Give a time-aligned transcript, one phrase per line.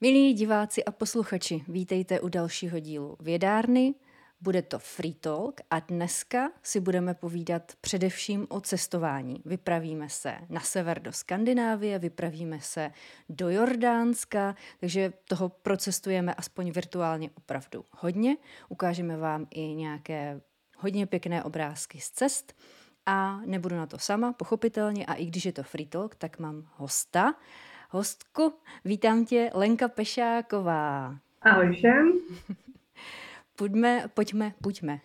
[0.00, 3.94] Milí diváci a posluchači, vítejte u dalšího dílu Vědárny.
[4.40, 9.42] Bude to Free Talk a dneska si budeme povídat především o cestování.
[9.44, 12.90] Vypravíme se na sever do Skandinávie, vypravíme se
[13.28, 18.36] do Jordánska, takže toho procestujeme aspoň virtuálně opravdu hodně.
[18.68, 20.40] Ukážeme vám i nějaké
[20.76, 22.56] hodně pěkné obrázky z cest
[23.06, 26.68] a nebudu na to sama, pochopitelně, a i když je to Free Talk, tak mám
[26.76, 27.34] hosta
[27.90, 28.52] hostku.
[28.84, 31.16] Vítám tě, Lenka Pešáková.
[31.42, 32.12] Ahoj všem.
[33.56, 35.00] Pojďme, pojďme, pojďme.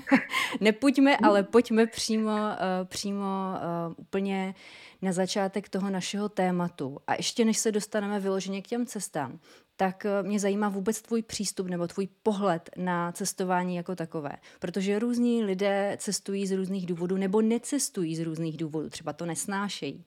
[0.60, 2.48] Nepojďme, ale pojďme přímo, uh,
[2.84, 4.54] přímo uh, úplně
[5.02, 6.98] na začátek toho našeho tématu.
[7.06, 9.38] A ještě než se dostaneme vyloženě k těm cestám,
[9.76, 14.32] tak uh, mě zajímá vůbec tvůj přístup nebo tvůj pohled na cestování jako takové.
[14.58, 20.04] Protože různí lidé cestují z různých důvodů nebo necestují z různých důvodů, třeba to nesnášejí.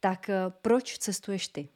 [0.00, 1.68] Tak eh, proč cestuješ ty?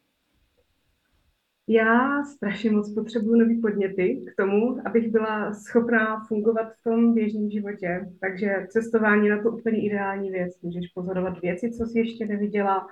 [1.69, 7.51] Já strašně moc potřebuji nový podněty k tomu, abych byla schopná fungovat v tom běžném
[7.51, 8.13] životě.
[8.21, 10.61] Takže cestování na to úplně ideální věc.
[10.63, 12.87] Můžeš pozorovat věci, co jsi ještě neviděla,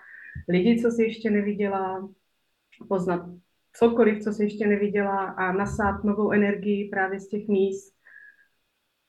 [0.49, 2.09] lidi, co jsi ještě neviděla,
[2.89, 3.31] poznat
[3.73, 7.95] cokoliv, co jsi ještě neviděla a nasát novou energii právě z těch míst,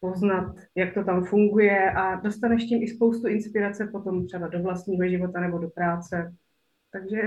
[0.04, 5.08] poznat, jak to tam funguje a dostaneš tím i spoustu inspirace potom třeba do vlastního
[5.08, 6.36] života nebo do práce.
[6.92, 7.22] Takže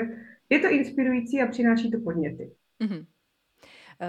[0.51, 2.53] je to inspirující a přináší to podněty.
[2.81, 3.07] Mm-hmm.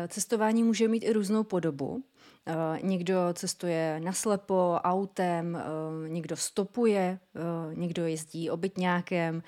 [0.07, 2.03] Cestování může mít i různou podobu.
[2.47, 7.19] Eh, někdo cestuje naslepo, autem, eh, někdo stopuje,
[7.73, 9.43] někdo jezdí obytňákem,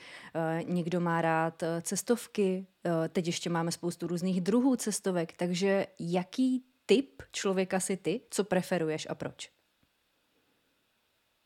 [0.64, 2.68] někdo má rád cestovky.
[3.10, 9.08] Teď ještě máme spoustu různých druhů cestovek, takže jaký typ člověka si ty, co preferuješ
[9.10, 9.52] a proč?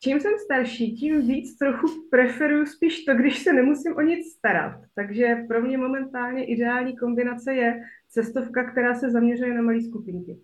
[0.00, 4.80] Čím jsem starší, tím víc trochu preferuju spíš to, když se nemusím o nic starat.
[4.94, 10.38] Takže pro mě momentálně ideální kombinace je cestovka, která se zaměřuje na malé skupinky.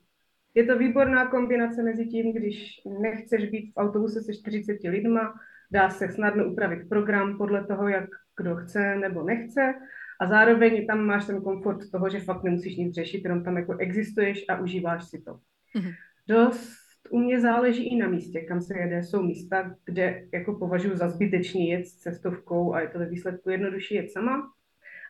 [0.54, 5.34] Je to výborná kombinace mezi tím, když nechceš být v autobuse se 40 lidma,
[5.70, 9.74] dá se snadno upravit program podle toho, jak kdo chce nebo nechce
[10.20, 13.76] a zároveň tam máš ten komfort toho, že fakt nemusíš nic řešit, jenom tam jako
[13.76, 15.32] existuješ a užíváš si to.
[15.32, 15.94] Mm-hmm.
[16.28, 19.02] Dost u mě záleží i na místě, kam se jede.
[19.02, 23.50] Jsou místa, kde jako považuji za zbytečný jet s cestovkou a je to ve výsledku
[23.50, 24.52] jednodušší jet sama.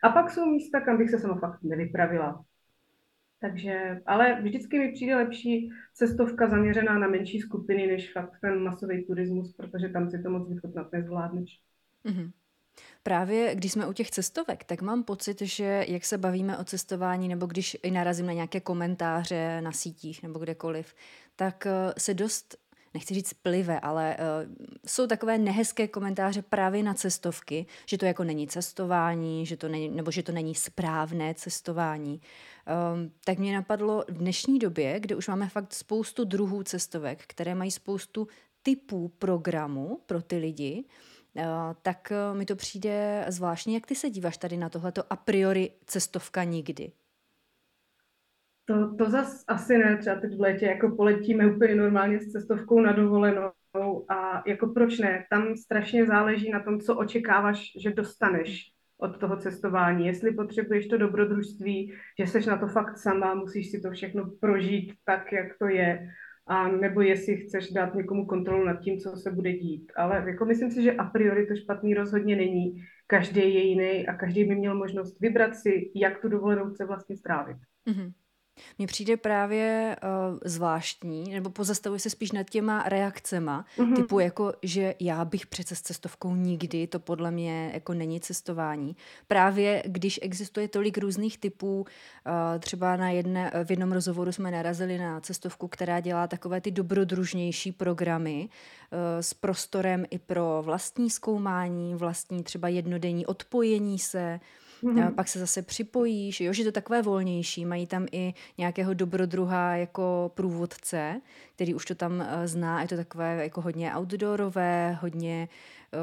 [0.03, 2.45] A pak jsou místa, kam bych se sama fakt nevypravila.
[3.39, 9.05] Takže, ale vždycky mi přijde lepší cestovka zaměřená na menší skupiny, než fakt ten masový
[9.05, 11.59] turismus, protože tam si to moc vychutnat nezvládneš.
[12.05, 12.31] Mm-hmm.
[13.03, 17.27] Právě když jsme u těch cestovek, tak mám pocit, že jak se bavíme o cestování,
[17.27, 20.95] nebo když i narazím na nějaké komentáře na sítích nebo kdekoliv,
[21.35, 22.57] tak eh, se dost
[22.93, 24.53] nechci říct plive, ale uh,
[24.87, 29.89] jsou takové nehezké komentáře právě na cestovky, že to jako není cestování, že to není,
[29.89, 32.21] nebo že to není správné cestování.
[32.93, 37.55] Um, tak mě napadlo v dnešní době, kde už máme fakt spoustu druhů cestovek, které
[37.55, 38.27] mají spoustu
[38.63, 41.10] typů programu pro ty lidi, Eh,
[41.81, 43.73] tak eh, mi to přijde zvláštní.
[43.73, 46.91] Jak ty se díváš tady na tohleto a priori cestovka nikdy?
[48.65, 52.79] To, to zas asi ne, třeba teď v létě jako poletíme úplně normálně s cestovkou
[52.79, 53.51] na dovolenou
[54.09, 59.37] a jako proč ne, tam strašně záleží na tom, co očekáváš, že dostaneš od toho
[59.37, 60.07] cestování.
[60.07, 64.93] Jestli potřebuješ to dobrodružství, že seš na to fakt sama, musíš si to všechno prožít
[65.05, 66.09] tak, jak to je,
[66.51, 69.91] a nebo jestli chceš dát někomu kontrolu nad tím, co se bude dít.
[69.95, 72.83] Ale jako myslím si, že a priori to špatný rozhodně není.
[73.07, 77.17] Každý je jiný a každý by měl možnost vybrat si, jak tu dovolenou chce vlastně
[77.17, 77.57] strávit.
[77.87, 78.11] Mm-hmm.
[78.77, 83.95] Mně přijde právě uh, zvláštní, nebo pozastavuji se spíš nad těma reakcema, mm-hmm.
[83.95, 88.95] typu jako, že já bych přece s cestovkou nikdy, to podle mě jako není cestování.
[89.27, 91.85] Právě když existuje tolik různých typů, uh,
[92.59, 97.71] třeba na jedne, v jednom rozhovoru jsme narazili na cestovku, která dělá takové ty dobrodružnější
[97.71, 104.39] programy uh, s prostorem i pro vlastní zkoumání, vlastní třeba jednodenní odpojení se,
[104.83, 105.15] Mm-hmm.
[105.15, 107.65] Pak se zase připojíš, jo, že to je takové volnější.
[107.65, 111.21] Mají tam i nějakého dobrodruha jako průvodce,
[111.55, 112.81] který už to tam uh, zná.
[112.81, 115.49] Je to takové jako hodně outdoorové, hodně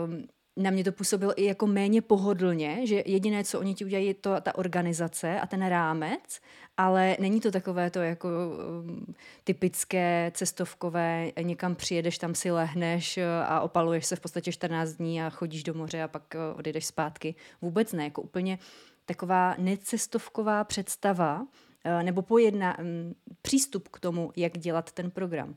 [0.07, 0.29] um,
[0.59, 4.15] na mě to působilo i jako méně pohodlně, že jediné, co oni ti udělají, je
[4.15, 6.41] to ta organizace a ten rámec,
[6.77, 9.15] ale není to takové to jako um,
[9.45, 15.31] typické cestovkové, někam přijedeš, tam si lehneš a opaluješ se v podstatě 14 dní a
[15.31, 17.35] chodíš do moře a pak uh, odejdeš zpátky.
[17.63, 18.59] Vůbec ne, jako úplně
[19.07, 25.55] taková necestovková představa uh, nebo pojedna, um, přístup k tomu, jak dělat ten program.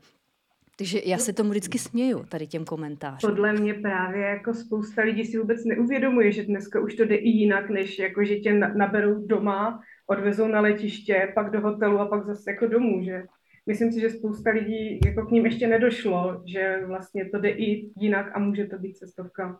[0.82, 3.30] Takže já se tomu vždycky směju, tady těm komentářům.
[3.30, 7.28] Podle mě právě jako spousta lidí si vůbec neuvědomuje, že dneska už to jde i
[7.28, 12.26] jinak, než jako že tě naberou doma odvezou na letiště, pak do hotelu a pak
[12.26, 13.22] zase jako domů, že
[13.66, 17.90] myslím si, že spousta lidí jako k ním ještě nedošlo, že vlastně to jde i
[17.96, 19.58] jinak a může to být cestovka.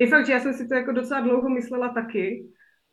[0.00, 2.44] Je fakt, že já jsem si to jako docela dlouho myslela taky,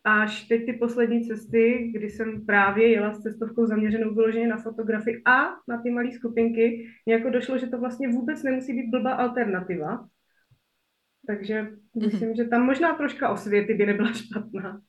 [0.08, 5.22] až teď ty poslední cesty, kdy jsem právě jela s cestovkou zaměřenou vyloženě na fotografii
[5.24, 9.12] a na ty malé skupinky, mě jako došlo, že to vlastně vůbec nemusí být blbá
[9.12, 10.08] alternativa.
[11.26, 12.06] Takže mm-hmm.
[12.06, 14.80] myslím, že tam možná troška osvěty by nebyla špatná.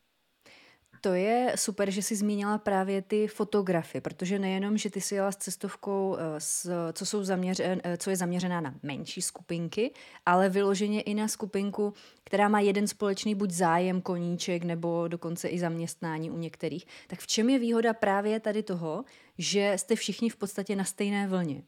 [1.01, 5.31] To je super, že jsi zmínila právě ty fotografie, protože nejenom, že ty si jela
[5.31, 9.93] s cestovkou, eh, s, co, jsou zaměřen, eh, co je zaměřená na menší skupinky,
[10.25, 11.93] ale vyloženě i na skupinku,
[12.23, 16.85] která má jeden společný buď zájem, koníček nebo dokonce i zaměstnání u některých.
[17.07, 19.05] Tak v čem je výhoda právě tady toho,
[19.37, 21.63] že jste všichni v podstatě na stejné vlně?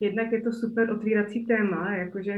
[0.00, 2.34] Jednak je to super otvírací téma, jakože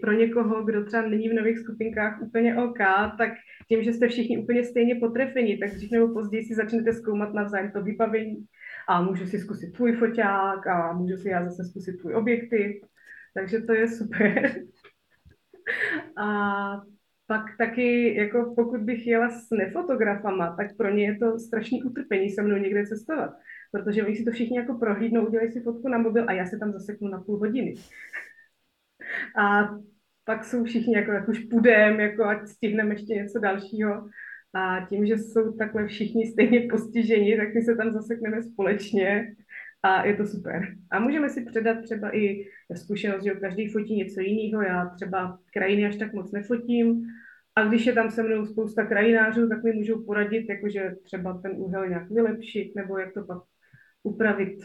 [0.00, 2.78] pro někoho, kdo třeba není v nových skupinkách úplně OK,
[3.18, 3.30] tak
[3.68, 7.70] tím, že jste všichni úplně stejně potrefeni, tak dřív nebo později si začnete zkoumat navzájem
[7.72, 8.46] to vybavení
[8.88, 12.76] a můžu si zkusit tvůj foťák a můžu si já zase zkusit tvůj objektiv,
[13.34, 14.52] takže to je super.
[16.16, 16.80] a
[17.26, 22.30] pak taky, jako pokud bych jela s nefotografama, tak pro ně je to strašný utrpení
[22.30, 23.30] se mnou někde cestovat
[23.70, 26.58] protože oni si to všichni jako prohlídnou, udělají si fotku na mobil a já se
[26.58, 27.74] tam zaseknu na půl hodiny.
[29.40, 29.68] A
[30.24, 34.08] pak jsou všichni jako, jak už půjdem, jako ať stihneme ještě něco dalšího.
[34.54, 39.34] A tím, že jsou takhle všichni stejně postiženi, tak my se tam zasekneme společně
[39.82, 40.62] a je to super.
[40.90, 42.44] A můžeme si předat třeba i
[42.76, 44.62] zkušenost, že každý fotí něco jiného.
[44.62, 47.06] Já třeba krajiny až tak moc nefotím,
[47.56, 51.52] a když je tam se mnou spousta krajinářů, tak mi můžou poradit, jakože třeba ten
[51.56, 53.38] úhel nějak vylepšit, nebo jak to pak
[54.02, 54.58] upravit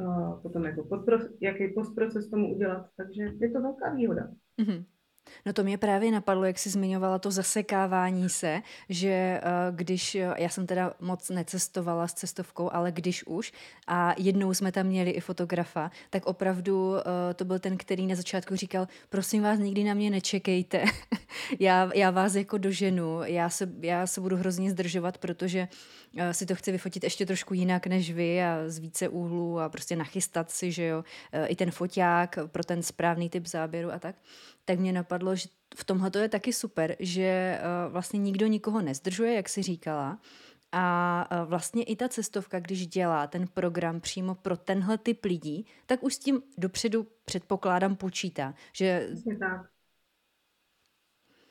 [0.00, 2.86] uh, potom jako podpro, jaký postproces tomu udělat.
[2.96, 4.28] Takže je to velká výhoda.
[4.60, 4.84] Mm-hmm.
[5.46, 10.48] No to mě právě napadlo, jak jsi zmiňovala to zasekávání se, že uh, když, já
[10.48, 13.52] jsem teda moc necestovala s cestovkou, ale když už,
[13.86, 16.98] a jednou jsme tam měli i fotografa, tak opravdu uh,
[17.36, 20.84] to byl ten, který na začátku říkal, prosím vás, nikdy na mě nečekejte,
[21.60, 25.68] já, já vás jako doženu, já se, já se budu hrozně zdržovat, protože
[26.32, 29.96] si to chci vyfotit ještě trošku jinak než vy a z více úhlů a prostě
[29.96, 31.04] nachystat si, že jo,
[31.46, 34.16] i ten foťák pro ten správný typ záběru a tak
[34.64, 38.82] tak mě napadlo, že v tomhle to je taky super, že uh, vlastně nikdo nikoho
[38.82, 40.20] nezdržuje, jak si říkala,
[40.72, 45.66] a uh, vlastně i ta cestovka, když dělá ten program přímo pro tenhle typ lidí,
[45.86, 48.54] tak už s tím dopředu předpokládám počítá.
[48.72, 49.08] Že...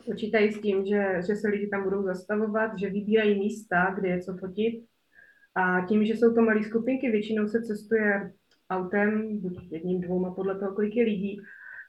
[0.05, 4.21] Počítají s tím, že, že se lidi tam budou zastavovat, že vybírají místa, kde je
[4.21, 4.85] co fotit.
[5.55, 8.33] A tím, že jsou to malé skupinky, většinou se cestuje
[8.69, 11.41] autem, buď jedním, dvouma, podle toho, kolik je lidí,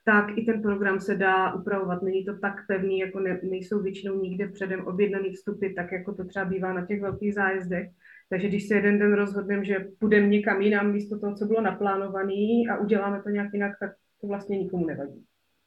[0.04, 2.02] tak i ten program se dá upravovat.
[2.02, 6.24] Není to tak pevný, jako ne, nejsou většinou nikde předem objednaný vstupy, tak jako to
[6.24, 7.88] třeba bývá na těch velkých zájezdech.
[8.28, 12.62] Takže když se jeden den rozhodneme, že půjdeme někam jinam místo toho, co bylo naplánované
[12.70, 13.90] a uděláme to nějak jinak, tak
[14.20, 15.24] to vlastně nikomu nevadí.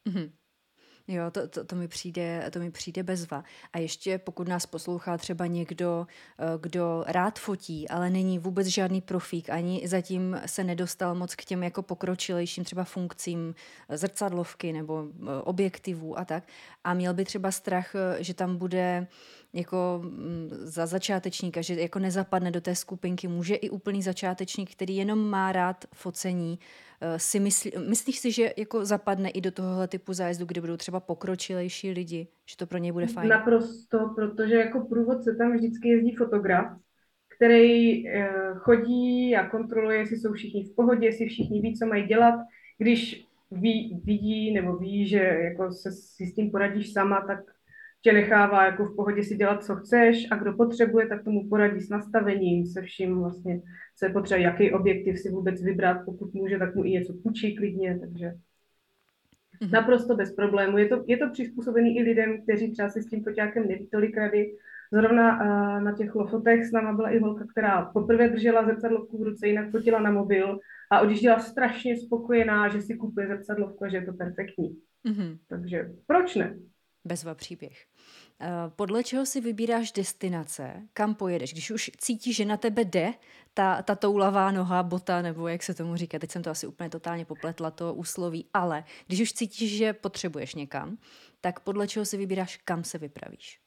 [0.10, 0.31] Mm-hmm.
[1.09, 3.44] Jo, to, to, to, mi přijde, to mi přijde bezva.
[3.74, 6.07] A ještě pokud nás poslouchá třeba někdo,
[6.39, 11.45] eh, kdo rád fotí, ale není vůbec žádný profík, ani zatím se nedostal moc k
[11.45, 13.56] těm jako pokročilejším třeba funkcím
[13.89, 16.44] zrcadlovky nebo eh, objektivů a tak.
[16.83, 19.07] A měl by třeba strach, eh, že tam bude
[19.54, 24.95] jako mm, za začátečníka, že jako nezapadne do té skupinky, může i úplný začátečník, který
[24.95, 26.59] jenom má rád focení,
[26.96, 30.77] Eh, si myslí, myslíš si, že jako zapadne i do tohohle typu zájezdu, kde budou
[30.77, 33.30] třeba pokročilejší lidi, že to pro něj bude fajn?
[33.30, 36.77] Naprosto, protože jako průvodce tam vždycky jezdí fotograf,
[37.35, 42.07] který eh, chodí a kontroluje, jestli jsou všichni v pohodě, jestli všichni ví, co mají
[42.07, 42.35] dělat.
[42.77, 47.39] Když ví, vidí nebo ví, že jako se si s tím poradíš sama, tak
[48.07, 51.81] tě nechává jako v pohodě si dělat, co chceš a kdo potřebuje, tak tomu poradí
[51.81, 53.61] s nastavením, se vším vlastně,
[53.97, 57.56] co je potřeba, jaký objektiv si vůbec vybrat, pokud může, tak mu i něco půjčí
[57.56, 58.26] klidně, takže
[59.61, 59.71] mm-hmm.
[59.71, 60.78] naprosto bez problému.
[60.78, 64.18] Je to, je to přizpůsobený i lidem, kteří třeba si s tím foťákem neví tolik
[64.18, 64.56] rady.
[64.94, 69.23] Zrovna uh, na těch lofotech s náma byla i holka, která poprvé držela zrcadlovku v
[69.23, 70.59] ruce, jinak fotila na mobil
[70.92, 74.78] a odjížděla strašně spokojená, že si kupuje zrcadlovku a že je to perfektní.
[75.06, 75.37] Mm-hmm.
[75.47, 76.57] Takže proč ne?
[77.06, 77.85] Bezva příběh.
[78.40, 81.54] Eh, podle čeho si vybíráš destinace, kam pojedeš?
[81.54, 83.14] Když už cítíš, že na tebe jde
[83.54, 86.90] ta, ta toulavá noha, bota, nebo jak se tomu říká, teď jsem to asi úplně
[86.90, 90.98] totálně popletla, to úsloví, ale když už cítíš, že potřebuješ někam,
[91.42, 93.60] tak podle čeho si vybíráš, kam se vypravíš?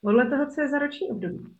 [0.00, 1.56] Podle toho, co je za roční období.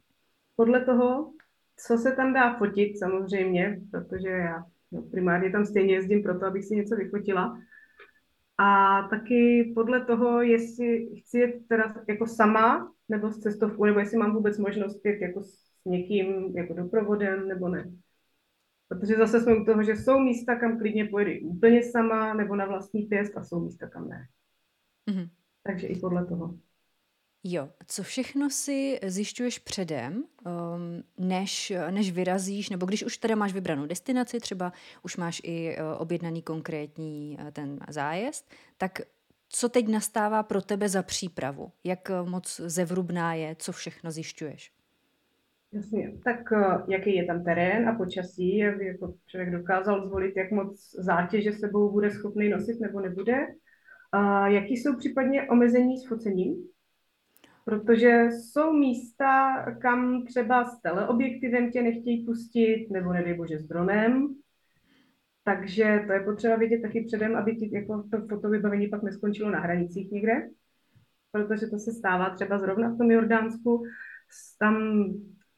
[0.56, 1.32] Podle toho,
[1.76, 6.64] co se tam dá fotit samozřejmě, protože já no, primárně tam stejně jezdím proto, abych
[6.64, 7.58] si něco vyfotila,
[8.58, 14.18] A taky podle toho, jestli chci jet teda jako sama, nebo s cestovkou, nebo jestli
[14.18, 17.92] mám vůbec možnost jet jako s někým, jako doprovodem, nebo ne.
[18.88, 22.66] Protože zase jsme u toho, že jsou místa, kam klidně pojedu úplně sama, nebo na
[22.66, 24.26] vlastní pěst, a jsou místa, kam ne.
[25.10, 25.28] Mm-hmm.
[25.62, 26.58] Takže i podle toho.
[27.46, 33.52] Jo, co všechno si zjišťuješ předem, um, než, než vyrazíš, nebo když už teda máš
[33.52, 34.72] vybranou destinaci, třeba
[35.02, 39.00] už máš i uh, objednaný konkrétní uh, ten zájezd, tak
[39.48, 41.72] co teď nastává pro tebe za přípravu?
[41.84, 44.72] Jak uh, moc zevrubná je, co všechno zjišťuješ?
[45.72, 46.40] Jasně, tak
[46.88, 51.92] jaký je tam terén a počasí, aby jako člověk dokázal zvolit, jak moc zátěže sebou
[51.92, 53.46] bude schopný nosit nebo nebude.
[54.12, 56.73] A jaký jsou případně omezení s focením?
[57.64, 64.34] Protože jsou místa, kam třeba s teleobjektivem tě nechtějí pustit, nebo nedej bože s dronem.
[65.44, 69.60] Takže to je potřeba vědět taky předem, aby ti jako to fotovybavení pak neskončilo na
[69.60, 70.48] hranicích někde.
[71.32, 73.82] Protože to se stává třeba zrovna v tom Jordánsku.
[74.58, 75.04] Tam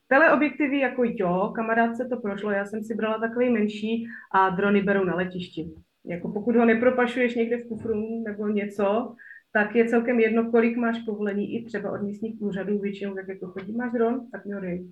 [0.09, 5.05] teleobjektivy jako jo, kamarádce to prošlo, já jsem si brala takový menší a drony berou
[5.05, 5.75] na letišti.
[6.05, 9.15] Jako pokud ho nepropašuješ někde v kufru nebo něco,
[9.57, 13.47] tak je celkem jedno, kolik máš povolení i třeba od místních úřadů, většinou tak jako
[13.47, 14.91] chodí, máš dron, tak ho dej.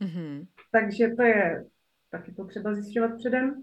[0.00, 0.46] Mm-hmm.
[0.70, 1.66] Takže to je
[2.10, 3.62] taky potřeba zjišťovat předem.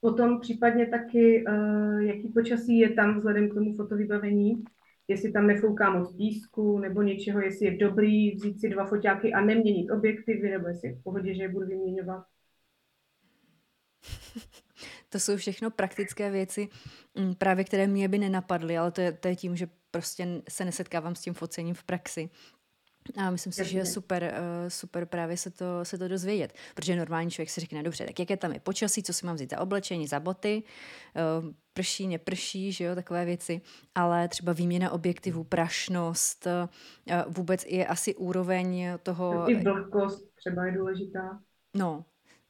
[0.00, 4.64] Potom případně taky, uh, jaký počasí je tam vzhledem k tomu fotovybavení,
[5.08, 9.40] jestli tam nefouká moc písku nebo něčeho, jestli je dobrý vzít si dva foťáky a
[9.40, 12.24] neměnit objektivy, nebo jestli je v pohodě, že je budu vyměňovat.
[15.08, 16.68] To jsou všechno praktické věci,
[17.14, 20.64] mm, právě které mě by nenapadly, ale to je, to je tím, že prostě se
[20.64, 22.30] nesetkávám s tím focením v praxi.
[23.16, 26.96] A myslím si, že je super, uh, super právě se to, se to dozvědět, protože
[26.96, 29.60] normální člověk si řekne, dobře, tak jaké tam je počasí, co si mám vzít za
[29.60, 30.62] oblečení, za boty,
[31.42, 33.60] uh, prší, neprší, že jo, takové věci,
[33.94, 39.50] ale třeba výměna objektivů, prašnost, uh, vůbec je asi úroveň toho...
[39.50, 41.40] I vlhkost třeba je důležitá.
[41.76, 42.04] No,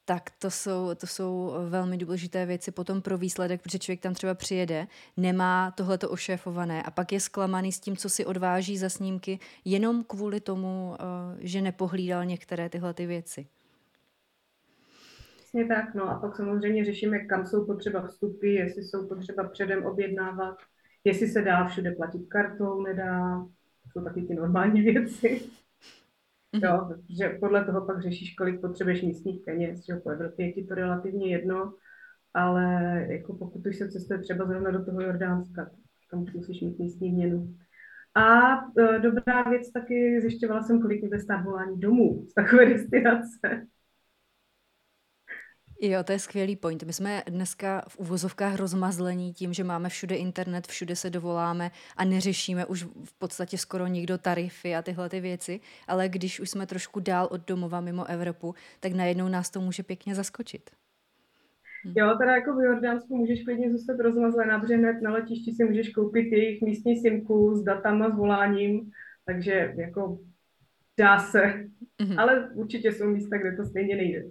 [0.08, 4.34] tak to jsou, to jsou velmi důležité věci potom pro výsledek, protože člověk tam třeba
[4.34, 4.86] přijede,
[5.16, 10.04] nemá tohleto ošéfované a pak je zklamaný s tím, co si odváží za snímky, jenom
[10.04, 13.46] kvůli tomu, eh, že nepohlídal některé tyhle ty věci.
[15.36, 19.86] Přesně tak, no a pak samozřejmě řešíme, kam jsou potřeba vstupy, jestli jsou potřeba předem
[19.86, 20.56] objednávat,
[21.04, 23.46] jestli se dá všude platit kartou, nedá,
[23.92, 25.40] jsou taky ty normální věci.
[26.54, 26.64] Mm-hmm.
[26.64, 30.64] Jo, že podle toho pak řešíš, kolik potřebuješ místních peněz, že po Evropě je ti
[30.64, 31.74] to relativně jedno,
[32.34, 32.64] ale
[33.10, 35.70] jako pokud už se cestuje třeba zrovna do toho Jordánska,
[36.10, 37.54] tam musíš mít místní měnu.
[38.14, 43.66] A e, dobrá věc taky, zjišťovala jsem, kolik mi stát volání domů z takové destinace.
[45.80, 46.82] Jo, to je skvělý point.
[46.82, 52.04] My jsme dneska v uvozovkách rozmazlení tím, že máme všude internet, všude se dovoláme a
[52.04, 56.66] neřešíme už v podstatě skoro nikdo tarify a tyhle ty věci, ale když už jsme
[56.66, 60.70] trošku dál od domova mimo Evropu, tak najednou nás to může pěkně zaskočit.
[61.86, 61.92] Hm.
[61.96, 65.88] Jo, teda jako v Jordánsku můžeš klidně zůstat rozmazlená, protože hned na letišti si můžeš
[65.88, 68.90] koupit jejich místní simku s datama, s voláním,
[69.26, 70.18] takže jako
[70.98, 71.42] dá se.
[72.00, 72.20] Mm-hmm.
[72.20, 74.24] Ale určitě jsou místa, kde to stejně nejde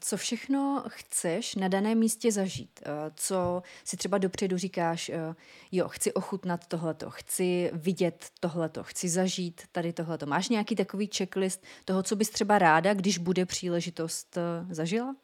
[0.00, 2.80] co všechno chceš na daném místě zažít.
[2.82, 5.34] Eh, co si třeba dopředu říkáš, eh,
[5.72, 10.26] jo, chci ochutnat tohleto, chci vidět tohleto, chci zažít tady tohleto.
[10.26, 15.16] Máš nějaký takový checklist toho, co bys třeba ráda, když bude příležitost, eh, zažila?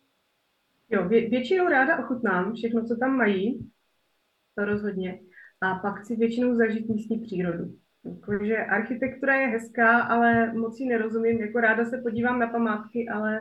[0.90, 3.70] Jo, vě- většinou ráda ochutnám všechno, co tam mají,
[4.58, 5.20] to rozhodně.
[5.60, 7.78] A pak chci většinou zažít místní přírodu.
[8.04, 11.40] Jakože architektura je hezká, ale moc ji nerozumím.
[11.40, 13.40] Jako ráda se podívám na památky, ale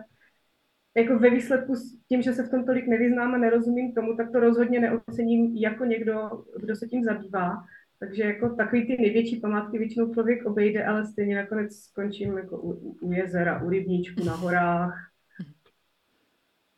[0.98, 4.32] jako ve výsledku s tím, že se v tom tolik nevyznám a nerozumím tomu, tak
[4.32, 7.64] to rozhodně neocením jako někdo, kdo se tím zabývá.
[8.00, 12.98] Takže jako takový ty největší památky většinou člověk obejde, ale stejně nakonec skončím jako u,
[13.02, 15.12] u jezera, u rybníčku, na horách.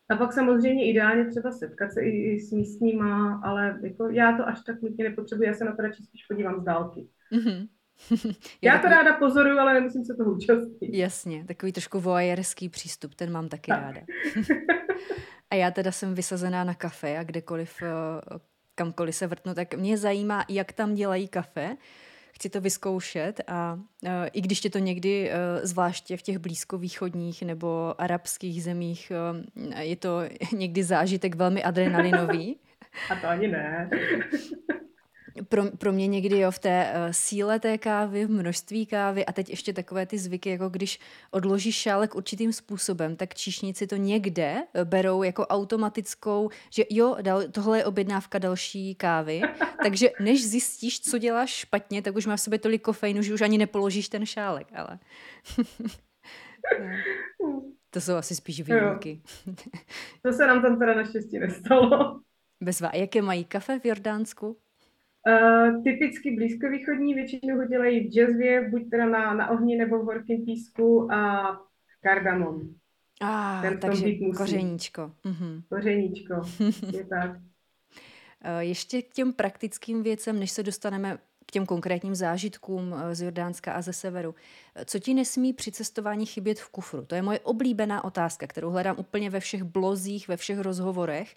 [0.10, 4.48] A pak samozřejmě ideálně třeba setkat se i, i s místníma, ale jako já to
[4.48, 7.08] až tak nutně nepotřebuji, já se na to radši spíš podívám z dálky.
[7.32, 7.68] Mm-hmm.
[8.62, 8.94] Já takový...
[8.94, 10.94] to ráda pozoruju, ale nemusím se toho účastnit.
[10.94, 13.82] Jasně, takový trošku voajerský přístup, ten mám taky tak.
[13.82, 14.02] ráda.
[15.50, 17.88] a já teda jsem vysazená na kafe a kdekoliv, eh,
[18.76, 21.78] kamkoliv se vrtnu, tak mě zajímá, jak tam dělají kafe.
[22.32, 27.42] Chci to vyzkoušet a uh, i když je to někdy, uh, zvláště v těch blízkovýchodních
[27.42, 29.12] nebo arabských zemích,
[29.80, 30.22] je to
[30.54, 32.60] někdy zážitek velmi adrenalinový.
[33.12, 33.90] a to ani ne.
[35.50, 39.32] pro, pro mě někdy jo, v té uh, síle té kávy, v množství kávy a
[39.32, 41.00] teď ještě takové ty zvyky, jako když
[41.32, 47.44] odložíš šálek určitým způsobem, tak číšníci to někde eh, berou jako automatickou, že jo, dal,
[47.52, 49.42] tohle je objednávka další kávy,
[49.84, 53.42] takže než zjistíš, co děláš špatně, tak už máš v sobě tolik kofeinu, že už
[53.42, 55.00] ani nepoložíš ten šálek, ale...
[57.90, 59.22] To jsou asi spíš výjimky.
[60.22, 62.20] To se nám tam teda naštěstí nestalo.
[62.64, 62.88] Bezva.
[62.88, 64.58] A jaké mají kafe v Jordánsku?
[65.28, 70.06] Uh, typicky blízkovýchodní, většinou ho dělají v jazzvě, buď teda na, na ohni nebo v
[70.06, 71.52] horkém písku a
[72.02, 72.62] kardamom.
[73.22, 74.06] A, ah, takže
[74.38, 75.12] kořeníčko.
[75.24, 75.62] Mhm.
[75.70, 76.34] Kořeníčko,
[76.98, 77.32] je tak.
[77.36, 81.18] Uh, ještě k těm praktickým věcem, než se dostaneme
[81.48, 84.36] k těm konkrétním zážitkům eh, z Jordánska a ze severu.
[84.86, 87.06] Co ti nesmí při cestování chybět v kufru?
[87.06, 91.36] To je moje oblíbená otázka, kterou hledám úplně ve všech blozích, ve všech rozhovorech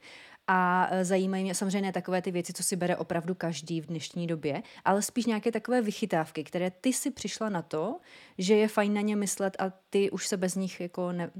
[0.52, 3.86] a e, zajímají mě samozřejmě ne takové ty věci, co si bere opravdu každý v
[3.86, 8.00] dnešní době, ale spíš nějaké takové vychytávky, které ty si přišla na to,
[8.38, 11.30] že je fajn na ně myslet a ty už se bez nich jako ne,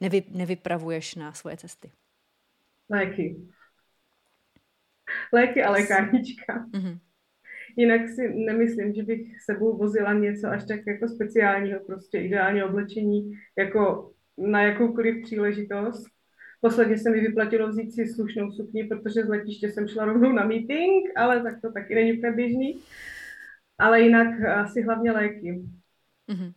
[0.00, 1.90] nevy, nevypravuješ na svoje cesty.
[2.90, 3.36] Léky.
[5.32, 6.66] Léky a lékárnička.
[6.72, 6.98] Mm-hmm.
[7.76, 13.32] Jinak si nemyslím, že bych sebou vozila něco až tak jako speciálního, prostě ideální oblečení,
[13.58, 16.19] jako na jakoukoliv příležitost.
[16.60, 20.44] Posledně se mi vyplatilo vzít si slušnou sukni, protože z letiště jsem šla rovnou na
[20.44, 22.80] meeting, ale tak to taky není úplně běžný.
[23.78, 25.62] Ale jinak asi hlavně léky.
[26.28, 26.52] Mm-hmm.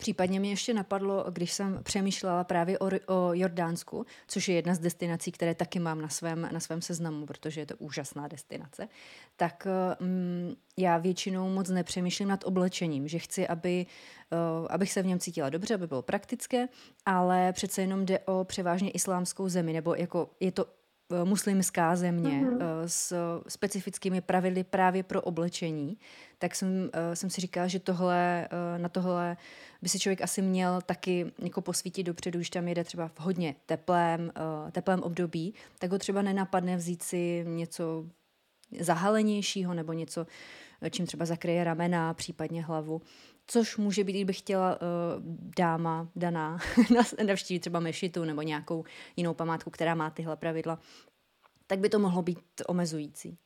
[0.00, 4.78] Případně mě ještě napadlo, když jsem přemýšlela právě o, o Jordánsku, což je jedna z
[4.78, 8.88] destinací, které taky mám na svém, na svém seznamu, protože je to úžasná destinace,
[9.36, 9.66] tak
[10.00, 13.86] mm, já většinou moc nepřemýšlím nad oblečením, že chci, aby,
[14.32, 16.68] uh, abych se v něm cítila dobře, aby bylo praktické,
[17.06, 20.66] ale přece jenom jde o převážně islámskou zemi, nebo jako je to
[21.24, 22.58] muslimská země mm-hmm.
[22.86, 23.12] s
[23.48, 25.98] specifickými pravidly právě pro oblečení,
[26.38, 29.36] tak jsem, eh, jsem si říkala, že tohle, na tohle
[29.82, 33.54] by si člověk asi měl taky jako posvítit dopředu, když tam jede třeba v hodně
[33.66, 34.32] teplém,
[34.72, 38.04] teplém období, tak ho třeba nenapadne vzít si něco
[38.80, 40.26] zahalenějšího nebo něco,
[40.90, 43.02] čím třeba zakryje ramena, případně hlavu.
[43.52, 44.86] Což může být, kdybych chtěla uh,
[45.58, 46.58] dáma daná
[47.26, 48.84] navštívit třeba mešitu nebo nějakou
[49.16, 50.78] jinou památku, která má tyhle pravidla,
[51.66, 53.38] tak by to mohlo být omezující.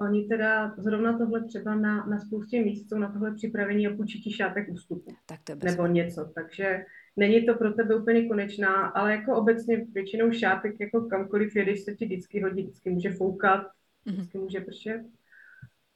[0.00, 4.32] Oni teda zrovna tohle třeba na, na spoustě míst jsou na tohle připravení a půjčí
[4.32, 5.14] šátek ústupu.
[5.26, 6.84] Tak to je nebo něco, takže
[7.16, 11.94] není to pro tebe úplně konečná, ale jako obecně většinou šátek jako kamkoliv jedeš se
[11.94, 13.60] ti vždycky hodí, vždycky může foukat,
[14.06, 14.16] mhm.
[14.16, 15.00] vždycky může pršet.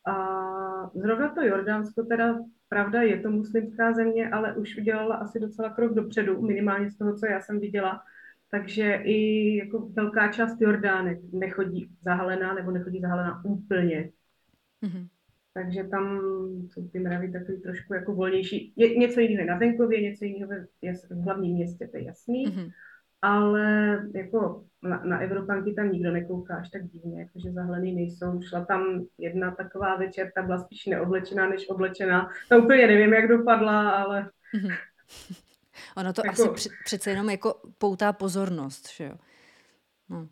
[0.07, 2.38] A zrovna to Jordánsko teda
[2.69, 7.17] Pravda, je to muslimská země, ale už udělala asi docela krok dopředu, minimálně z toho,
[7.17, 8.03] co já jsem viděla.
[8.51, 14.11] Takže i jako velká část Jordánek nechodí zahalená nebo nechodí zahalená úplně.
[14.83, 15.09] Mm-hmm.
[15.55, 16.21] Takže tam
[16.69, 18.73] jsou ty mravy takový trošku jako volnější.
[18.77, 20.53] Je něco jiného na venkově, něco jiného
[21.11, 22.47] v hlavním městě, to je jasný.
[22.47, 22.71] Mm-hmm
[23.25, 28.43] ale jako na, na Evropanky tam nikdo nekouká až tak divně, jakože zahlený nejsou.
[28.43, 32.31] Šla tam jedna taková večer, ta byla spíš neoblečená než oblečená.
[32.49, 34.31] To úplně nevím, jak dopadla, ale...
[34.55, 34.77] Mm-hmm.
[35.97, 39.15] Ono to jako, asi přece jenom jako poutá pozornost, že jo?
[40.09, 40.29] No.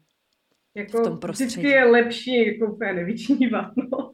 [0.74, 1.50] Jako v tom prostředí.
[1.50, 4.12] Vždycky je lepší jako úplně nevyčnívat, no.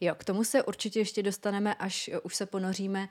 [0.00, 3.08] Jo, k tomu se určitě ještě dostaneme, až už se ponoříme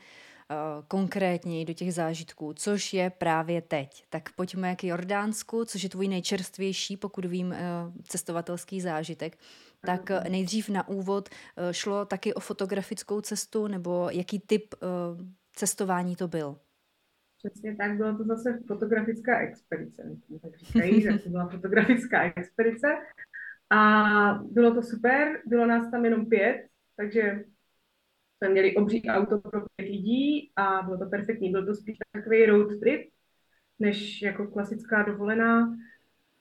[0.88, 4.06] konkrétněji do těch zážitků, což je právě teď.
[4.10, 7.62] Tak pojďme k Jordánsku, což je tvůj nejčerstvější, pokud vím, eh,
[8.08, 9.38] cestovatelský zážitek.
[9.86, 11.29] Tak eh, nejdřív na úvod
[11.71, 14.75] šlo taky o fotografickou cestu, nebo jaký typ
[15.56, 16.58] cestování to byl?
[17.38, 20.03] Přesně tak, bylo to zase fotografická expedice,
[20.41, 22.88] tak říkají, že to byla fotografická expedice.
[23.69, 27.43] A bylo to super, bylo nás tam jenom pět, takže
[28.43, 31.51] jsme měli obří auto pro pět lidí a bylo to perfektní.
[31.51, 33.10] Byl to spíš takový road trip,
[33.79, 35.77] než jako klasická dovolená.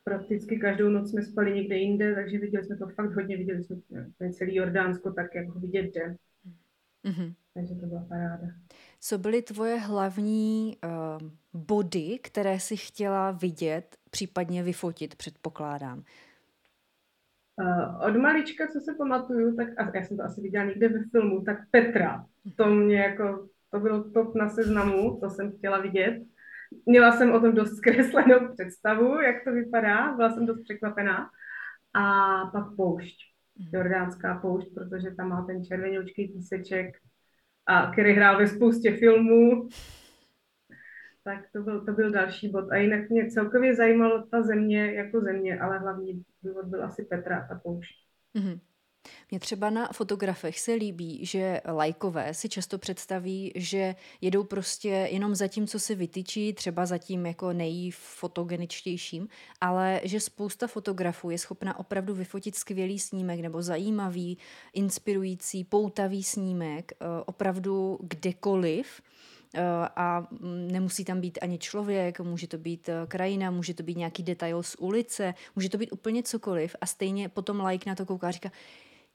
[0.04, 3.76] Prakticky každou noc jsme spali někde jinde, takže viděli jsme to fakt hodně, viděli jsme
[4.18, 6.16] ten celý Jordánsko tak, jak ho vidět jde.
[7.04, 7.34] Mm-hmm.
[7.54, 8.46] Takže to byla paráda.
[9.00, 11.28] Co byly tvoje hlavní uh,
[11.62, 16.04] body, které si chtěla vidět, případně vyfotit, předpokládám?
[17.56, 21.04] Uh, od malička, co se pamatuju, tak a já jsem to asi viděla někde ve
[21.10, 26.22] filmu, tak Petra, to mě jako, to bylo top na seznamu, to jsem chtěla vidět.
[26.86, 31.30] Měla jsem o tom dost zkreslenou představu, jak to vypadá, byla jsem dost překvapená.
[31.94, 32.02] A
[32.52, 33.16] pak poušť,
[33.58, 33.68] mhm.
[33.72, 36.96] jordánská poušť, protože tam má ten červeňoučký píseček,
[37.66, 39.68] a který hrál ve spoustě filmů
[41.24, 42.70] tak to byl, to byl další bod.
[42.70, 47.38] A jinak mě celkově zajímalo ta země jako země, ale hlavní důvod byl asi Petra
[47.38, 47.94] a ta poušť.
[48.35, 48.61] Mm-hmm.
[49.31, 55.35] Mně třeba na fotografech se líbí, že lajkové si často představí, že jedou prostě jenom
[55.35, 59.28] za tím, co si vytyčí, třeba za tím jako nejfotogeničtějším,
[59.61, 64.38] ale že spousta fotografů je schopna opravdu vyfotit skvělý snímek nebo zajímavý,
[64.72, 69.02] inspirující, poutavý snímek eh, opravdu kdekoliv
[69.96, 70.26] a
[70.72, 74.62] nemusí tam být ani člověk, může to být eh, krajina, může to být nějaký detail
[74.62, 78.30] z ulice, může to být úplně cokoliv a stejně potom like na to kouká a
[78.30, 78.50] říká,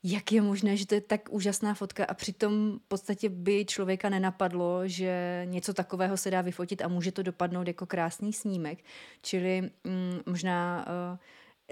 [0.04, 4.10] jak je možné, že to je tak úžasná fotka a přitom v podstatě by člověka
[4.10, 8.80] nenapadlo, že něco takového se dá vyfotit a může to dopadnout jako krásný snímek.
[9.22, 10.86] Čili mm, možná...
[11.12, 11.18] Uh,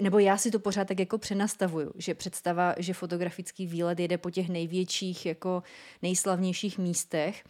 [0.01, 4.29] nebo já si to pořád tak jako přenastavuju, že představa, že fotografický výlet jede po
[4.29, 5.63] těch největších, jako
[6.01, 7.43] nejslavnějších místech,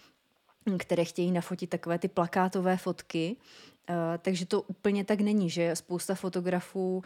[0.80, 3.36] které chtějí nafotit takové ty plakátové fotky,
[3.90, 7.04] Uh, takže to úplně tak není, že spousta fotografů uh,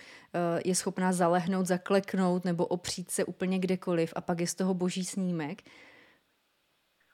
[0.65, 5.03] je schopná zalehnout, zakleknout nebo opřít se úplně kdekoliv a pak je z toho boží
[5.03, 5.61] snímek.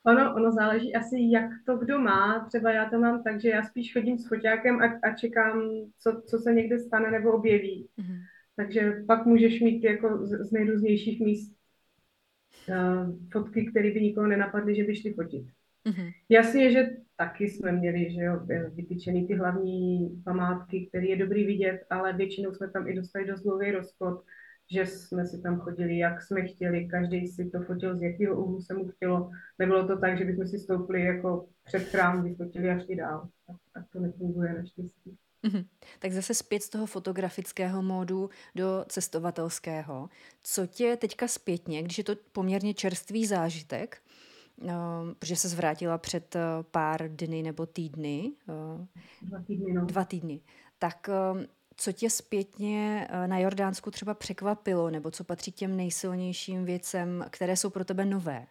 [0.06, 2.46] Ono, ono záleží asi, jak to kdo má.
[2.48, 5.62] Třeba já to mám tak, že já spíš chodím s foťákem a, a čekám,
[6.00, 7.90] co, co se někde stane nebo objeví.
[8.00, 8.20] Mm-hmm.
[8.56, 11.56] Takže pak můžeš mít jako z, z nejrůznějších míst
[12.70, 15.46] uh, fotky, které by nikoho nenapadly, že by šli fotit.
[15.86, 16.14] Mm-hmm.
[16.30, 18.40] Jasně, že taky jsme měli že jo,
[18.74, 23.42] vytyčený ty hlavní památky, které je dobrý vidět, ale většinou jsme tam i dostali dost
[23.42, 24.24] dlouhý rozchod,
[24.72, 28.62] že jsme si tam chodili, jak jsme chtěli, každý si to fotil, z jakého úhlu
[28.62, 29.32] se mu chtělo.
[29.60, 33.30] Nebylo to tak, že bychom si stoupili jako před chrám, vyfotili a šli dál.
[33.48, 35.18] Tak, tak to nefunguje naštěstí.
[35.44, 35.66] Mm-hmm.
[36.00, 40.10] Tak zase zpět z toho fotografického módu do cestovatelského.
[40.44, 44.02] Co tě teďka zpětně, když je to poměrně čerstvý zážitek,
[45.20, 46.42] protože se zvrátila před uh,
[46.72, 48.32] pár dny nebo týdny.
[48.48, 48.86] Uh,
[49.22, 49.86] dva týdny, no.
[49.86, 50.40] Dva týdny.
[50.80, 51.42] Tak uh,
[51.78, 57.70] co tě zpětně na Jordánsku třeba překvapilo, nebo co patří těm nejsilnějším věcem, které jsou
[57.70, 58.46] pro tebe nové?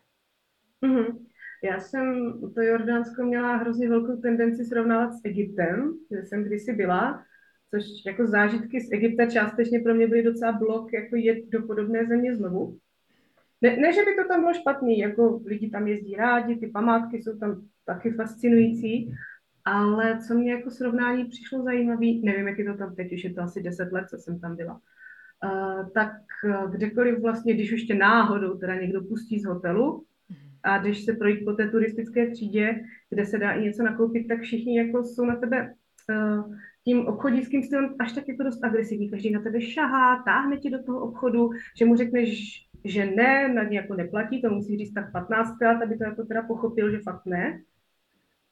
[0.82, 1.18] Mm-hmm.
[1.64, 7.24] Já jsem to Jordánsko měla hrozně velkou tendenci srovnávat s Egyptem, kde jsem kdysi byla,
[7.70, 12.06] což jako zážitky z Egypta částečně pro mě byly docela blok, jako jet do podobné
[12.06, 12.78] země znovu.
[13.62, 17.22] Ne, ne, že by to tam bylo špatný, jako lidi tam jezdí rádi, ty památky
[17.22, 19.14] jsou tam taky fascinující,
[19.64, 23.34] ale co mě jako srovnání přišlo zajímavé, nevím, jak je to tam teď, už je
[23.34, 24.80] to asi 10 let, co jsem tam byla,
[25.44, 26.12] uh, tak
[26.44, 30.04] uh, kdekoliv vlastně, když už tě náhodou teda někdo pustí z hotelu
[30.62, 34.40] a když se projít po té turistické třídě, kde se dá i něco nakoupit, tak
[34.40, 35.74] všichni jako jsou na tebe
[36.10, 39.10] uh, tím obchodnickým stylem až tak jako dost agresivní.
[39.10, 43.62] Každý na tebe šahá, táhne ti do toho obchodu, že mu řekneš, že ne, na
[43.62, 47.26] ně jako neplatí, to musí říct tak 15krát, aby to jako teda pochopil, že fakt
[47.26, 47.60] ne.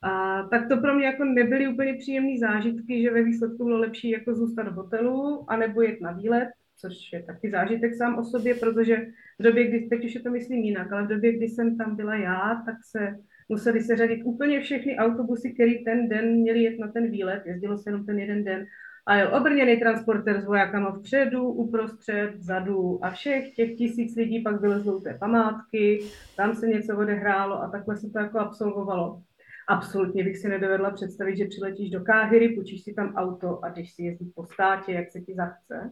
[0.03, 4.11] A tak to pro mě jako nebyly úplně příjemné zážitky, že ve výsledku bylo lepší
[4.11, 8.55] jako zůstat v hotelu, anebo jet na výlet, což je taky zážitek sám o sobě,
[8.55, 9.07] protože
[9.38, 11.97] v době, kdy, teď už je to myslím jinak, ale v době, kdy jsem tam
[11.97, 13.16] byla já, tak se
[13.49, 17.79] museli se řadit úplně všechny autobusy, které ten den měli jet na ten výlet, jezdilo
[17.79, 18.66] se jenom ten jeden den
[19.07, 24.61] a jel obrněný transporter s vojákama vpředu, uprostřed, vzadu a všech těch tisíc lidí pak
[24.61, 26.05] vylezlo té památky,
[26.37, 29.23] tam se něco odehrálo a takhle se to jako absolvovalo.
[29.69, 33.95] Absolutně bych si nedovedla představit, že přiletíš do Káhyry, půjčíš si tam auto a když
[33.95, 35.91] si jezdit po státě, jak se ti zachce.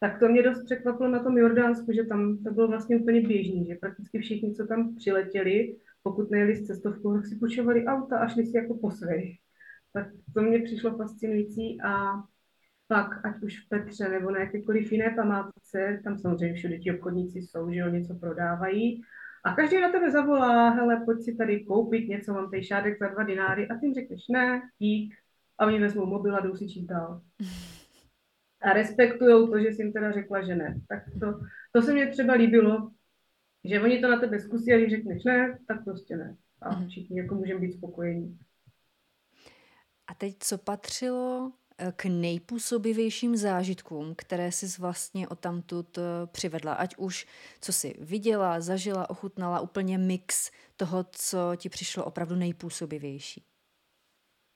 [0.00, 3.66] Tak to mě dost překvapilo na tom Jordánsku, že tam to bylo vlastně úplně běžný,
[3.66, 8.28] že prakticky všichni, co tam přiletěli, pokud nejeli s cestovkou, tak si půjčovali auta a
[8.28, 9.38] šli si jako po svých.
[9.92, 12.22] Tak to mě přišlo fascinující a
[12.90, 17.38] pak, ať už v Petře nebo na jakékoliv jiné památce, tam samozřejmě všude ti obchodníci
[17.38, 19.02] jsou, že jo, něco prodávají.
[19.44, 23.08] A každý na tebe zavolá, hele, pojď si tady koupit něco, mám tady šádek za
[23.08, 25.14] dva dináry a ty jim řekneš ne, dík,
[25.58, 27.22] a oni vezmou mobil a jdou si číst dál.
[28.62, 30.80] A respektují to, že jsi jim teda řekla, že ne.
[30.88, 31.40] Tak to,
[31.72, 32.90] to se mně třeba líbilo,
[33.64, 36.36] že oni to na tebe zkusí a když řekneš ne, tak prostě ne.
[36.62, 36.88] A mhm.
[36.88, 38.38] všichni jako můžeme být spokojení.
[40.06, 41.52] A teď co patřilo
[41.96, 46.72] k nejpůsobivějším zážitkům, které jsi vlastně o tamtud eh, přivedla?
[46.72, 47.26] Ať už
[47.60, 53.44] co jsi viděla, zažila, ochutnala, úplně mix toho, co ti přišlo opravdu nejpůsobivější.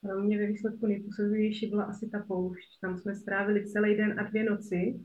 [0.00, 2.80] Pro mě ve výsledku nejpůsobivější byla asi ta poušť.
[2.80, 5.00] Tam jsme strávili celý den a dvě noci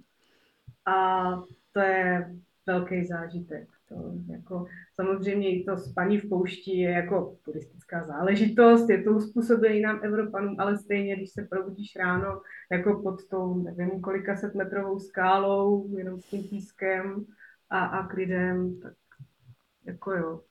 [0.85, 1.23] a
[1.71, 2.35] to je
[2.67, 3.78] velký zážitek.
[3.89, 9.81] To jako, samozřejmě i to spaní v poušti je jako turistická záležitost, je to uspůsobený
[9.81, 14.99] nám Evropanům, ale stejně, když se probudíš ráno jako pod tou, nevím, kolika set metrovou
[14.99, 17.25] skálou, jenom s tím pískem
[17.69, 18.93] a, a klidem, tak
[19.85, 20.41] jako jo.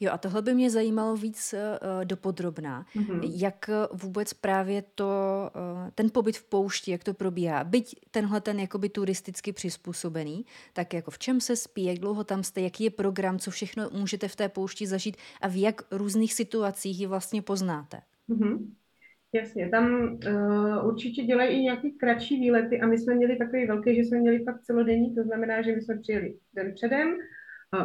[0.00, 2.86] Jo, a tohle by mě zajímalo víc uh, dopodrobná.
[2.96, 3.20] Mm-hmm.
[3.36, 5.10] Jak vůbec právě to,
[5.54, 7.64] uh, ten pobyt v poušti, jak to probíhá.
[7.64, 12.42] Byť tenhle ten jakoby turisticky přizpůsobený, tak jako v čem se spí, jak dlouho tam
[12.42, 16.34] jste, jaký je program, co všechno můžete v té poušti zažít a v jak různých
[16.34, 18.00] situacích ji vlastně poznáte.
[18.28, 18.66] Mm-hmm.
[19.32, 23.96] Jasně, tam uh, určitě dělají i nějaké kratší výlety a my jsme měli takový velký,
[23.96, 27.08] že jsme měli fakt celodenní, to znamená, že my jsme přijeli den předem,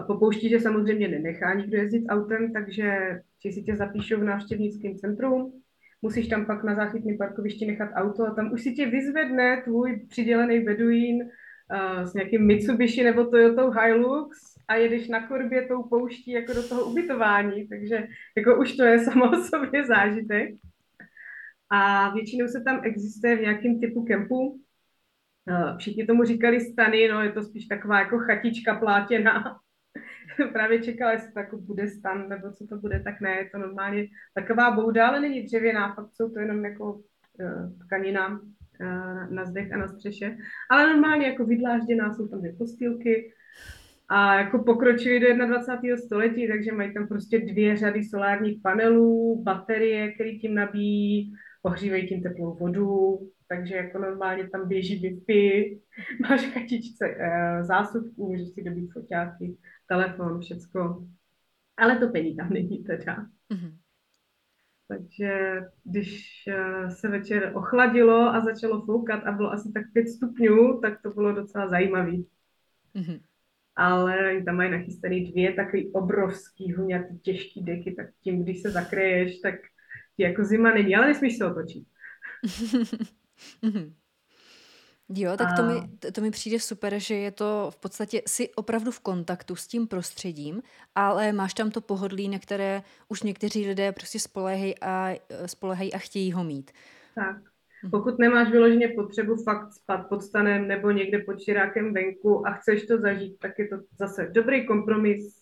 [0.08, 4.96] po poušti, že samozřejmě nenechá nikdo jezdit autem, takže ti si tě zapíšou v návštěvnickém
[4.96, 5.62] centru,
[6.02, 10.06] musíš tam pak na záchytném parkovišti nechat auto a tam už si tě vyzvedne tvůj
[10.10, 16.32] přidělený beduín uh, s nějakým Mitsubishi nebo Toyota Hilux a jedeš na korbě tou pouští
[16.32, 20.50] jako do toho ubytování, takže jako už to je samo o sobě zážitek.
[21.70, 24.60] A většinou se tam existuje v nějakém typu kempu.
[25.50, 29.60] Eh, všichni tomu říkali stany, no je to spíš taková jako chatička plátěná.
[30.54, 33.58] Právě čekala, jestli to jako bude stan, nebo co to bude, tak ne, je to
[33.58, 39.46] normálně taková bouda, ale není dřevěná, fakt jsou to jenom jako uh, tkanina uh, na
[39.46, 40.38] zdech a na střeše.
[40.72, 43.34] Ale normálně jako vydlážděná, jsou tam dvě postýlky,
[44.14, 45.98] a jako pokročili do 21.
[45.98, 52.24] století, takže mají tam prostě dvě řady solárních panelů, baterie, které tím nabíjí, ohřívají tím
[52.24, 55.80] teplou vodu, takže jako normálně tam běží Wi-Fi,
[56.22, 59.58] máš v chatičce e, zásuvku, můžeš si dobít foťáky,
[59.92, 61.08] telefon, všecko.
[61.78, 63.26] Ale to pení tam není teda.
[63.54, 63.78] Mm-hmm.
[64.88, 70.80] Takže když eh, se večer ochladilo a začalo foukat a bylo asi tak 5 stupňů,
[70.80, 72.12] tak to bylo docela zajímavé.
[72.12, 73.22] Mm-hmm.
[73.76, 79.40] Ale tam mají nachystané dvě takový obrovský, huňatý, těžký deky, tak tím, když se zakreješ,
[79.40, 79.56] tak
[80.18, 81.88] jako zima není, ale nesmíš se otočit.
[83.62, 84.01] Mhm.
[85.16, 88.92] Jo, tak to mi, to mi přijde super, že je to v podstatě si opravdu
[88.92, 90.62] v kontaktu s tím prostředím,
[90.96, 95.98] ale máš tam to pohodlí, na které už někteří lidé prostě spolehají a, spolehají a
[95.98, 96.72] chtějí ho mít.
[97.16, 97.36] Tak.
[97.84, 97.92] Mhm.
[97.92, 102.86] Pokud nemáš vyloženě potřebu fakt spát pod stanem nebo někde pod širákem venku a chceš
[102.86, 105.42] to zažít, tak je to zase dobrý kompromis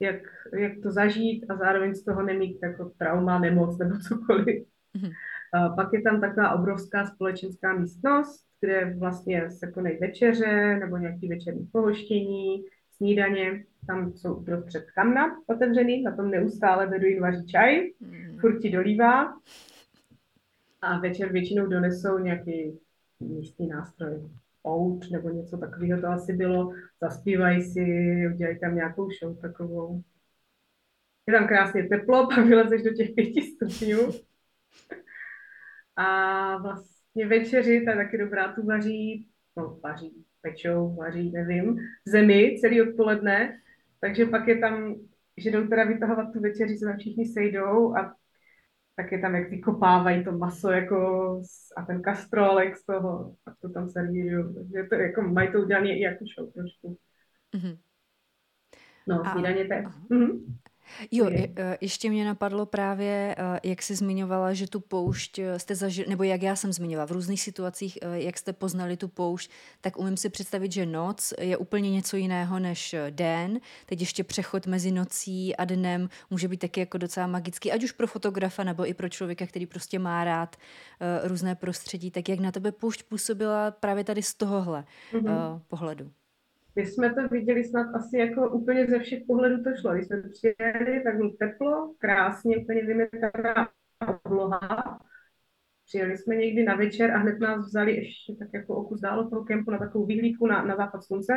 [0.00, 0.22] jak,
[0.58, 4.66] jak to zažít a zároveň z toho nemít jako trauma, nemoc nebo cokoliv.
[4.96, 5.12] Mm-hmm.
[5.54, 11.28] A pak je tam taková obrovská společenská místnost, kde vlastně se konají večeře nebo nějaký
[11.28, 12.64] večerní pohoštění,
[12.96, 13.64] snídaně.
[13.86, 18.38] Tam jsou uprostřed kamna otevřený, na tom neustále beduín vaří čaj, mm.
[18.38, 19.38] furt ti dolívá.
[20.82, 22.78] A večer většinou donesou nějaký
[23.20, 24.30] místní nástroj
[24.64, 27.80] out nebo něco takového to asi bylo, zaspívají si,
[28.34, 30.02] udělají tam nějakou show takovou.
[31.26, 34.10] Je tam krásně teplo, pak vylezeš do těch pěti stupňů.
[35.96, 36.89] A vlastně
[37.26, 42.82] večeři, ta je taky dobrá, tu vaří, no vaří, pečou, vaří, nevím, v zemi celý
[42.82, 43.60] odpoledne,
[44.00, 44.94] takže pak je tam,
[45.36, 48.14] že jdou teda vytahovat tu večeři, se tam všichni sejdou a
[48.96, 51.42] tak je tam, jak vykopávají to maso jako
[51.76, 54.54] a ten kastrolek z toho, a to tam servírují.
[54.54, 56.98] Takže to jako, mají to udělané i jako show trošku.
[57.54, 57.78] Mm-hmm.
[59.08, 60.56] No, snídaně to Mm-hmm.
[61.10, 65.58] Jo, je, e, ještě mě napadlo právě, e, jak jsi zmiňovala, že tu poušť e,
[65.58, 69.50] jste zažili, nebo jak já jsem zmiňovala, v různých situacích, jak jste poznali tu poušť,
[69.80, 73.60] tak umím si představit, že noc je úplně něco jiného než den.
[73.86, 77.92] Teď ještě přechod mezi nocí a dnem může být taky jako docela magický, ať už
[77.92, 80.56] pro fotografa nebo i pro člověka, který prostě má rád
[81.22, 82.10] různé prostředí.
[82.10, 85.60] Tak jak na tebe poušť působila právě tady z tohohle mm-hmm.
[85.68, 86.10] pohledu?
[86.76, 89.94] My jsme to viděli snad asi jako úplně ze všech pohledů to šlo.
[89.94, 93.68] Když jsme přijeli, tak bylo teplo, krásně, úplně vymetaná
[94.24, 94.98] obloha.
[95.86, 99.30] Přijeli jsme někdy na večer a hned nás vzali ještě tak jako o kus dálo
[99.30, 101.32] toho kempu na takovou vyhlídku na, na západ slunce.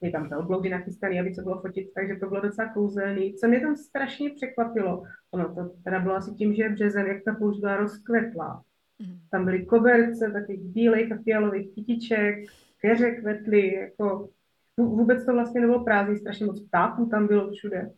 [0.00, 3.34] Je tam ta obloudy nachystaný, aby co bylo fotit, takže to bylo docela kouzelný.
[3.34, 7.24] Co mě tam strašně překvapilo, ono to teda bylo asi tím, že je březen, jak
[7.24, 8.62] ta poušť byla rozkvetlá.
[8.98, 9.18] Mm.
[9.30, 12.44] Tam byly koberce takových bílých a fialových kytiček,
[12.80, 14.28] keře kvetly, jako
[14.76, 17.90] vůbec to vlastně nebylo prázdný, strašně moc ptáků tam bylo všude.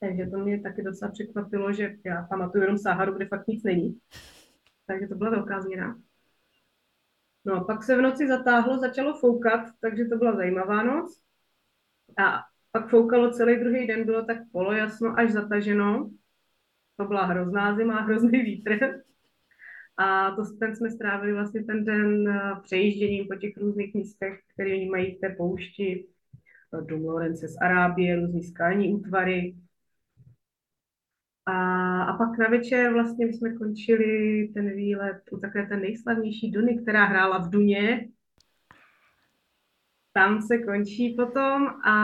[0.00, 3.98] Takže to mě taky docela překvapilo, že já pamatuju jenom Saharu, kde fakt nic není.
[4.86, 6.00] Takže to byla velká změna.
[7.44, 11.20] No a pak se v noci zatáhlo, začalo foukat, takže to byla zajímavá noc.
[12.18, 12.40] A
[12.72, 16.10] pak foukalo celý druhý den, bylo tak polojasno až zataženo.
[16.96, 19.02] To byla hrozná zima, hrozný vítr.
[19.98, 24.74] A to, ten jsme strávili vlastně ten den eh, přejížděním po těch různých místech, které
[24.74, 26.06] oni mají v té poušti.
[26.86, 29.56] Dům Lorence z Arábie, různý skalní útvary.
[31.46, 36.78] A, a pak na večer vlastně jsme končili ten výlet u takové té nejslavnější Duny,
[36.78, 38.08] která hrála v Duně.
[40.18, 41.94] Tam se končí potom a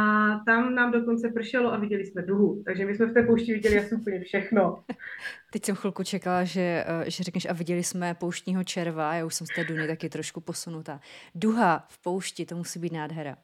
[0.46, 2.62] tam nám dokonce pršelo a viděli jsme duhu.
[2.64, 4.85] Takže my jsme v té poušti viděli asi úplně všechno.
[5.53, 9.35] Teď jsem chvilku čekala, že, eh, že řekneš a viděli jsme pouštního červa, já už
[9.35, 11.00] jsem z té duny taky trošku posunutá.
[11.35, 13.37] Duha v poušti, to musí být nádhera.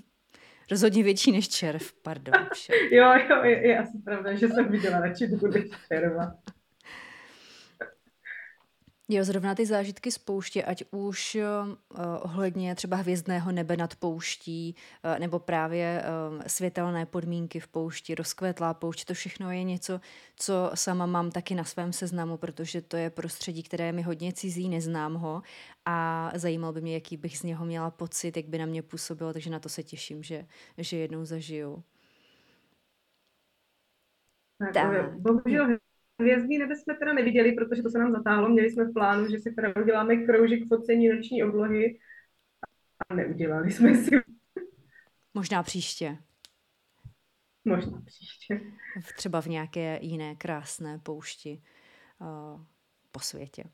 [0.70, 2.34] Rozhodně větší než červ, pardon.
[2.90, 6.34] jo, jo, je, je asi pravda, že jsem viděla radši duhu než červa.
[9.12, 14.74] Jo, zrovna ty zážitky z pouště, ať už uh, ohledně třeba hvězdného nebe nad pouští,
[15.04, 20.00] uh, nebo právě uh, světelné podmínky v poušti, rozkvetlá poušť, to všechno je něco,
[20.36, 24.68] co sama mám taky na svém seznamu, protože to je prostředí, které mi hodně cizí,
[24.68, 25.42] neznám ho
[25.84, 29.32] a zajímal by mě, jaký bych z něho měla pocit, jak by na mě působilo,
[29.32, 30.46] takže na to se těším, že,
[30.78, 31.82] že jednou zažiju.
[34.58, 35.18] Tak, tak.
[35.18, 35.66] bohužel
[36.20, 38.48] Hvězdný nebe jsme teda neviděli, protože to se nám zatáhlo.
[38.48, 41.98] Měli jsme v plánu, že si teda uděláme kroužek focení noční oblohy
[43.08, 44.10] a neudělali jsme si.
[45.34, 46.18] Možná příště.
[47.64, 48.60] Možná příště.
[49.16, 51.62] Třeba v nějaké jiné krásné poušti
[52.20, 52.60] uh,
[53.12, 53.64] po světě.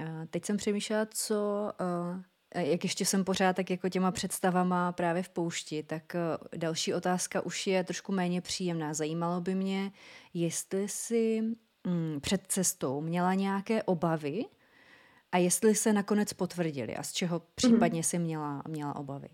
[0.00, 2.22] Uh, teď jsem přemýšlela, co uh,
[2.54, 6.16] jak ještě jsem pořád tak jako těma představama právě v poušti, tak
[6.56, 8.94] další otázka už je trošku méně příjemná.
[8.94, 9.92] Zajímalo by mě,
[10.34, 11.42] jestli si
[11.86, 14.44] mm, před cestou měla nějaké obavy
[15.32, 17.46] a jestli se nakonec potvrdili a z čeho mhm.
[17.54, 19.28] případně si měla, měla obavy?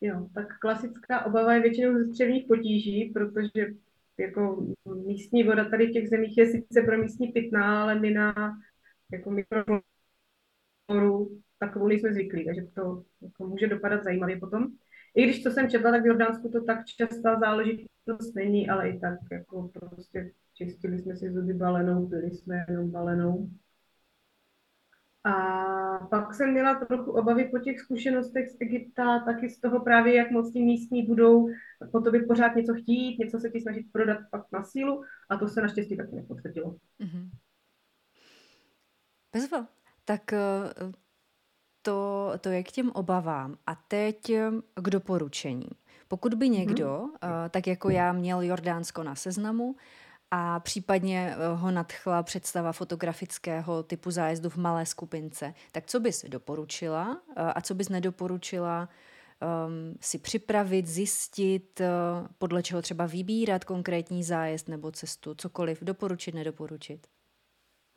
[0.00, 3.66] Jo, tak klasická obava je většinou ze střevních potíží, protože
[4.18, 4.66] jako
[5.06, 8.58] místní voda tady v těch zemích je sice pro místní pitná, ale my na
[9.12, 9.82] jako mikrovoru
[11.58, 14.66] takovou nejsme zvyklí, takže to jako může dopadat zajímavě potom.
[15.14, 19.00] I když to jsem četla, tak v Jordánsku to tak častá záležitost není, ale i
[19.00, 23.50] tak jako prostě čistili jsme si zuby balenou, byli jsme jenom balenou.
[25.24, 25.34] A
[26.10, 30.30] pak jsem měla trochu obavy po těch zkušenostech z Egypta, taky z toho právě, jak
[30.30, 31.48] moc ti místní budou
[31.92, 35.48] po tobě pořád něco chtít, něco se ti snažit prodat pak na sílu a to
[35.48, 36.76] se naštěstí taky nepotvrdilo.
[37.00, 37.30] Mm-hmm.
[39.32, 39.68] Bezva.
[40.04, 40.38] Tak eh,
[41.84, 43.56] to, to je k těm obavám.
[43.66, 45.68] A teď eh, k doporučení.
[46.08, 47.48] Pokud by někdo, mm-hmm.
[47.50, 49.76] tak jako já, měl Jordánsko na seznamu
[50.30, 55.54] a případně eh, ho nadchla představa fotografického typu zájezdu v malé skupince.
[55.72, 58.88] Tak co bys doporučila eh, a co bys nedoporučila
[59.44, 66.34] um, si připravit, zjistit, uh, podle čeho třeba vybírat konkrétní zájezd nebo cestu, cokoliv, doporučit,
[66.34, 67.06] nedoporučit?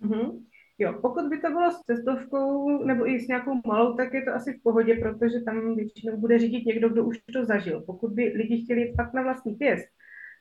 [0.01, 0.43] Mm-hmm.
[0.79, 4.33] Jo, pokud by to bylo s cestovkou nebo i s nějakou malou, tak je to
[4.33, 7.81] asi v pohodě, protože tam většinou bude řídit někdo, kdo už to zažil.
[7.81, 9.87] Pokud by lidi chtěli jít fakt na vlastní pěst,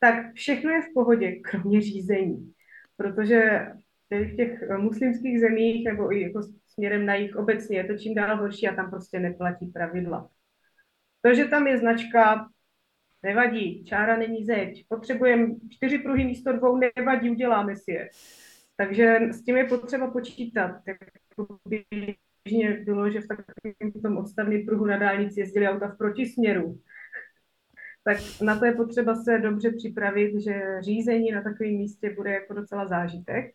[0.01, 2.53] tak všechno je v pohodě, kromě řízení.
[2.96, 3.66] Protože
[4.11, 8.14] v těch eh, muslimských zemích nebo i jako směrem na jich obecně je to čím
[8.14, 10.31] dál horší a tam prostě neplatí pravidla.
[11.22, 12.49] To, že tam je značka,
[13.22, 18.09] nevadí, čára není zeď, potřebujeme čtyři pruhy místo dvou, nevadí, uděláme si je.
[18.76, 20.82] Takže s tím je potřeba počítat.
[20.86, 21.84] Jako by
[22.84, 26.80] bylo, že v takovém tom odstavném pruhu na dálnici jezdili auta v protisměru
[28.06, 32.54] tak na to je potřeba se dobře připravit, že řízení na takovém místě bude jako
[32.54, 33.54] docela zážitek.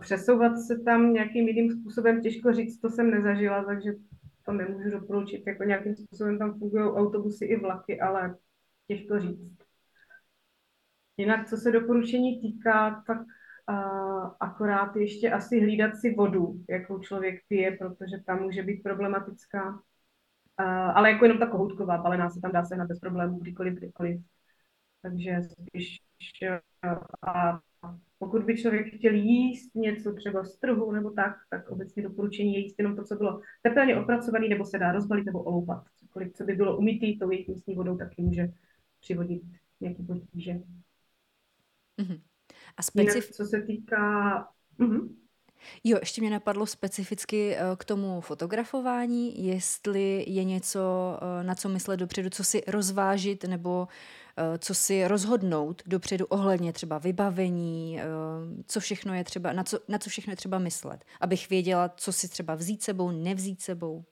[0.00, 3.92] Přesouvat se tam nějakým jiným způsobem, těžko říct, to jsem nezažila, takže
[4.44, 5.46] to nemůžu doporučit.
[5.46, 8.36] Jako nějakým způsobem tam fungují autobusy i vlaky, ale
[8.88, 9.58] těžko říct.
[11.16, 13.18] Jinak, co se doporučení týká, tak
[14.40, 19.82] akorát ještě asi hlídat si vodu, jakou člověk pije, protože tam může být problematická.
[20.94, 24.20] Ale jako jenom ta kohoutková balená se tam dá sehnat bez problémů kdykoliv, kdykoliv.
[25.02, 25.98] Takže spíš
[27.26, 27.60] a
[28.18, 32.60] pokud by člověk chtěl jíst něco třeba z trhu nebo tak, tak obecně doporučení je
[32.60, 35.84] jíst jenom to, co bylo tepelně opracované, nebo se dá rozbalit nebo oloupat.
[35.96, 38.48] Cokoliv, co by bylo umytý tou jejich místní vodou, taky může
[39.00, 39.42] přivodit
[39.80, 40.52] nějaký potíže.
[41.98, 42.20] Mm-hmm.
[42.76, 43.14] A specif...
[43.14, 44.48] Jinak, co se týká...
[44.78, 45.08] Mm-hmm.
[45.84, 50.80] Jo, ještě mě napadlo specificky eh, k tomu fotografování, jestli je něco,
[51.40, 53.88] eh, na co myslet dopředu, co si rozvážit nebo
[54.36, 58.00] eh, co si rozhodnout dopředu ohledně třeba vybavení,
[58.66, 62.12] co všechno je třeba, na co, na co všechno je třeba myslet, abych věděla, co
[62.12, 64.04] si třeba vzít sebou, nevzít sebou.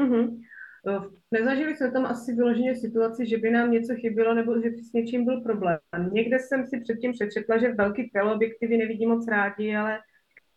[0.00, 0.40] Mm-hmm.
[1.30, 5.24] Nezažili jsme tam asi vyloženě situaci, že by nám něco chybělo nebo že s něčím
[5.24, 5.78] byl problém.
[6.12, 9.98] Někde jsem si předtím přečetla, že velký teleobjektivy nevidí moc rádi, ale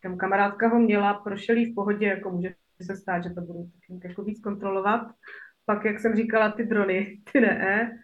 [0.02, 3.68] tam kamarádka ho měla, prošel jí v pohodě, jako může se stát, že to budu
[4.04, 5.10] jako víc kontrolovat.
[5.66, 7.98] Pak, jak jsem říkala, ty drony, ty ne.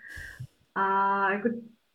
[0.75, 1.49] A jako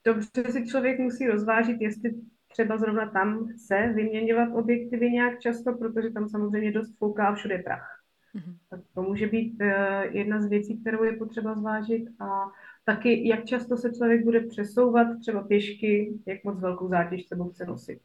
[0.06, 2.12] dobře si člověk musí rozvážit, jestli
[2.48, 7.58] třeba zrovna tam chce vyměňovat objektivy nějak často, protože tam samozřejmě dost fouká a všude
[7.58, 7.99] prach.
[8.36, 8.58] Mm-hmm.
[8.70, 12.52] Tak to může být uh, jedna z věcí, kterou je potřeba zvážit a
[12.86, 17.66] taky, jak často se člověk bude přesouvat třeba pěšky, jak moc velkou zátěž sebou chce
[17.66, 18.00] nosit.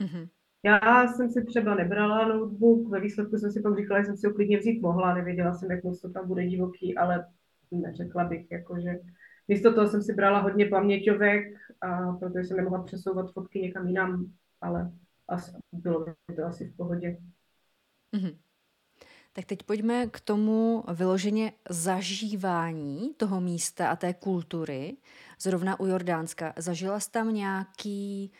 [0.00, 0.28] Mm-hmm.
[0.62, 4.26] Já jsem si třeba nebrala notebook, ve výsledku jsem si pak říkala, že jsem si
[4.26, 7.26] ho klidně vzít mohla, nevěděla jsem, jak moc to tam bude divoký, ale
[7.70, 9.00] neřekla bych, jako, že
[9.48, 11.44] místo toho jsem si brala hodně paměťovek,
[11.80, 14.92] a protože jsem nemohla přesouvat fotky někam jinam, ale
[15.28, 17.18] asi, bylo by to asi v pohodě.
[18.16, 18.36] Mm-hmm.
[19.38, 24.96] Tak teď pojďme k tomu vyloženě zažívání toho místa a té kultury.
[25.40, 26.52] Zrovna u Jordánska.
[26.56, 28.32] Zažila jsi tam nějaký,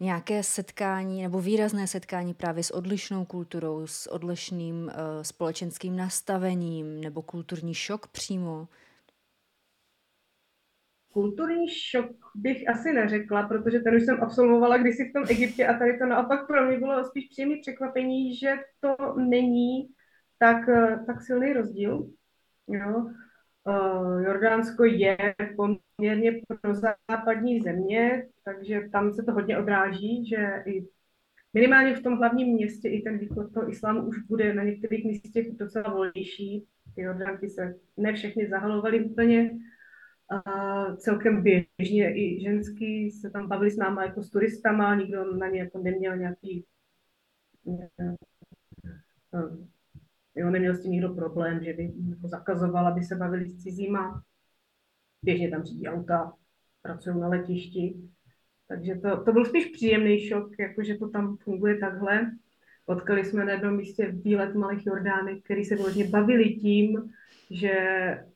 [0.00, 4.90] nějaké setkání nebo výrazné setkání právě s odlišnou kulturou, s odlišným uh,
[5.22, 8.68] společenským nastavením nebo kulturní šok přímo?
[11.12, 15.78] Kulturní šok bych asi neřekla, protože ten už jsem absolvovala kdysi v tom Egyptě a
[15.78, 19.88] tady to naopak pro mě bylo spíš příjemné překvapení, že to není
[20.42, 22.10] tak, eh, tak silný rozdíl.
[22.68, 23.06] Jo.
[23.64, 25.16] Uh, Jordánsko je
[25.56, 26.74] poměrně pro
[27.10, 30.88] západní země, takže tam se to hodně odráží, že i
[31.54, 35.56] minimálně v tom hlavním městě i ten východ toho islámu už bude na některých místech
[35.56, 36.66] docela volnější.
[36.94, 39.50] Ty Jordánky se ne všechny zahalovaly úplně,
[40.32, 45.48] a celkem běžně i ženský se tam bavili s náma jako s turistama, nikdo na
[45.48, 46.64] ně jako neměl nějaký
[47.68, 48.16] eh,
[50.34, 54.22] Jo, neměl s tím nikdo problém, že by jako zakazoval, aby se bavili s cizíma.
[55.22, 56.32] Běžně tam řídí auta,
[56.82, 57.94] pracují na letišti.
[58.68, 62.30] Takže to, to byl spíš příjemný šok, jako že to tam funguje takhle.
[62.84, 67.10] Potkali jsme na jednom místě výlet malých Jordánek, který se vlastně bavili tím,
[67.50, 67.74] že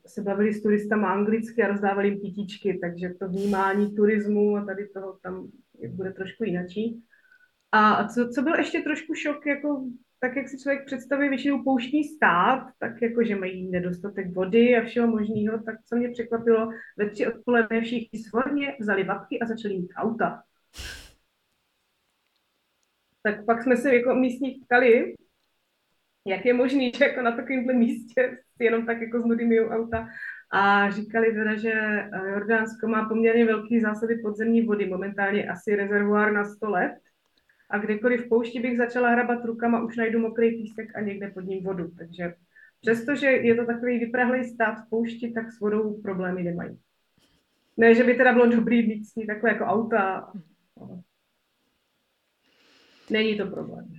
[0.05, 4.87] se bavili s turistama anglicky a rozdávali jim kytičky, takže to vnímání turismu a tady
[4.87, 5.47] toho tam
[5.89, 7.03] bude trošku jinačí.
[7.71, 9.85] A co, co byl ještě trošku šok, jako
[10.19, 14.85] tak jak si člověk představí většinou pouštní stát, tak jako, že mají nedostatek vody a
[14.85, 19.77] všeho možného, tak co mě překvapilo, ve tři odpoledne všichni svorně vzali vapky a začali
[19.77, 20.43] mít auta.
[23.23, 25.15] Tak pak jsme se jako místní ptali,
[26.25, 30.07] jak je možný, že jako na takovémhle místě jenom tak jako z nudy auta.
[30.51, 31.73] A říkali teda, že
[32.33, 36.97] Jordánsko má poměrně velký zásady podzemní vody, momentálně asi rezervoár na 100 let
[37.69, 41.41] a kdekoliv v poušti bych začala hrabat rukama, už najdu mokrý písek a někde pod
[41.41, 41.91] ním vodu.
[41.97, 42.33] Takže
[42.81, 46.79] přestože je to takový vyprahlý stát v poušti, tak s vodou problémy nemají.
[47.77, 50.33] Ne, že by teda bylo dobrý mít s ní takové jako auta.
[53.09, 53.93] Není to problém.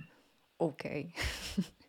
[0.57, 0.83] OK.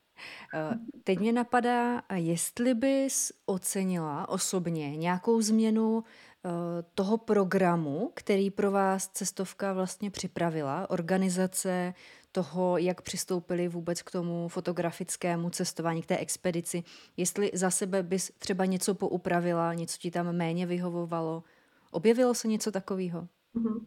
[0.54, 6.04] Eh, teď mě napadá, jestli bys ocenila osobně nějakou změnu
[6.94, 11.94] toho programu, který pro vás cestovka vlastně připravila, organizace
[12.32, 16.82] toho, jak přistoupili vůbec k tomu fotografickému cestování, k té expedici,
[17.16, 21.44] jestli za sebe bys třeba něco poupravila, něco ti tam méně vyhovovalo,
[21.90, 23.28] objevilo se něco takového?
[23.54, 23.84] Mm-hmm.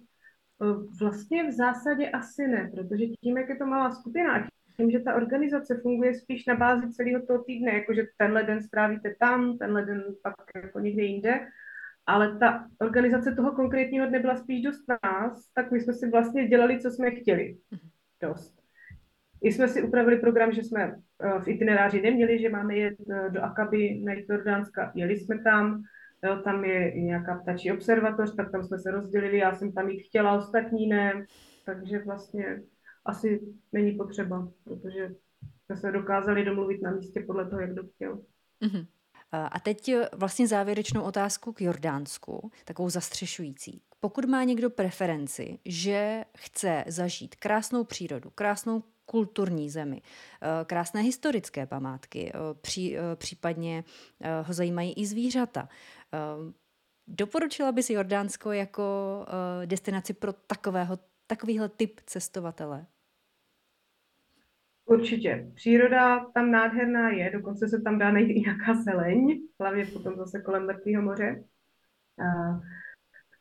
[1.00, 4.48] Vlastně v zásadě asi ne, protože tím, jak je to malá skupina a
[4.78, 9.16] tím, že ta organizace funguje spíš na bázi celého toho týdne, jakože tenhle den strávíte
[9.20, 11.48] tam, tenhle den pak jako někde jinde,
[12.06, 16.10] ale ta organizace toho konkrétního dne byla spíš dost na nás, tak my jsme si
[16.10, 17.58] vlastně dělali, co jsme chtěli.
[18.22, 18.64] Dost.
[19.42, 23.30] I jsme si upravili program, že jsme eh, v itineráři neměli, že máme jet eh,
[23.30, 25.84] do Akaby na Jordánska, jeli jsme tam,
[26.24, 30.04] jo, tam je nějaká ptačí observatoř, tak tam jsme se rozdělili, já jsem tam jít
[30.04, 31.26] chtěla, ostatní ne,
[31.66, 32.62] takže vlastně
[33.06, 33.42] asi
[33.72, 35.10] není potřeba, protože
[35.66, 38.22] jsme se dokázali domluvit na místě podle toho, jak kdo chtěl.
[38.62, 38.86] Mm-hmm.
[39.34, 43.82] A teď eh, vlastně závěrečnou otázku k Jordánsku, takovou zastřešující.
[44.00, 51.66] Pokud má někdo preferenci, že chce zažít krásnou přírodu, krásnou kulturní zemi, eh, krásné historické
[51.66, 53.84] památky, eh, pří, případně
[54.44, 55.70] ho zajímají i zvířata.
[57.08, 58.84] Doporučila bys Jordánsko jako
[59.66, 62.86] destinaci pro takového, takovýhle typ cestovatele?
[64.86, 65.52] Určitě.
[65.56, 70.42] Příroda tam nádherná je, dokonce se tam dá najít i nějaká zeleň, hlavně potom zase
[70.42, 71.44] kolem Mrtvého moře.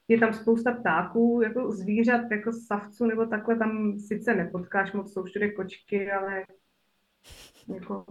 [0.09, 5.25] Je tam spousta ptáků, jako zvířat, jako savců nebo takhle tam sice nepotkáš moc, jsou
[5.25, 6.45] všude kočky, ale
[7.75, 8.05] jako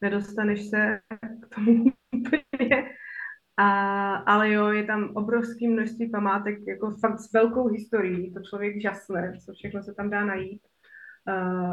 [0.00, 1.00] nedostaneš se
[1.42, 1.84] k tomu
[2.16, 2.90] úplně.
[3.56, 8.82] A, ale jo, je tam obrovské množství památek, jako fakt s velkou historií, to člověk
[8.82, 10.62] žasne, co všechno se tam dá najít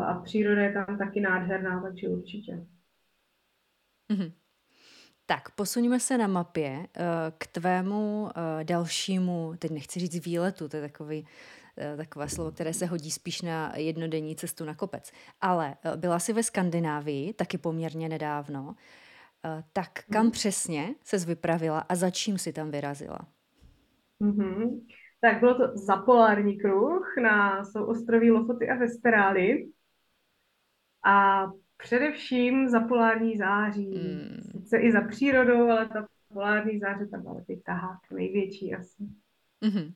[0.08, 2.66] a příroda je tam taky nádherná, takže určitě.
[4.12, 4.32] Mm-hmm.
[5.26, 6.88] Tak, posuníme se na mapě
[7.38, 8.30] k tvému
[8.64, 11.26] dalšímu, teď nechci říct výletu, to je takový
[11.78, 15.12] Eh, takové slovo, které se hodí spíš na jednodenní cestu na kopec.
[15.42, 18.76] Ale eh, byla jsi ve Skandinávii, taky poměrně nedávno.
[19.46, 20.32] Eh, tak kam mm.
[20.32, 23.20] přesně se vypravila a za čím si tam vyrazila?
[24.22, 24.86] Mm-hmm.
[25.24, 29.68] Tak bylo to za polární kruh na souostroví Lofoty a Vesterály.
[31.06, 31.46] A
[31.78, 33.90] především za polární září.
[33.90, 34.42] Mm.
[34.52, 39.04] Sice i za přírodou, ale ta polární záře tam byla ty tahák největší asi.
[39.62, 39.94] Mm-hmm.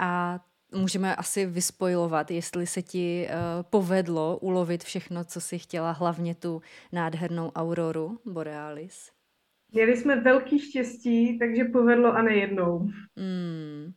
[0.00, 0.40] A
[0.74, 6.62] můžeme asi vyspojovat, jestli se ti uh, povedlo ulovit všechno, co si chtěla, hlavně tu
[6.92, 9.10] nádhernou auroru Borealis.
[9.72, 12.78] Měli jsme velký štěstí, takže povedlo a nejednou.
[13.16, 13.92] Mm,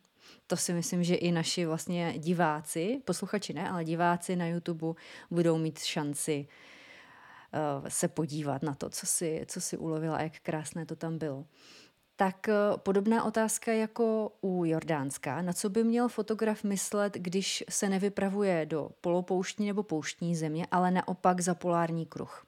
[0.48, 4.94] to si myslím, že i naši vlastně diváci, posluchači ne, ale diváci na YouTube
[5.32, 6.48] budou mít šanci
[7.80, 11.18] uh, se podívat na to, co si, co si ulovila a jak krásné to tam
[11.18, 11.46] bylo.
[12.16, 15.42] Tak eh, podobná otázka jako u Jordánska.
[15.42, 20.92] Na co by měl fotograf myslet, když se nevypravuje do polopouštní nebo pouštní země, ale
[20.92, 22.46] naopak za polární kruh?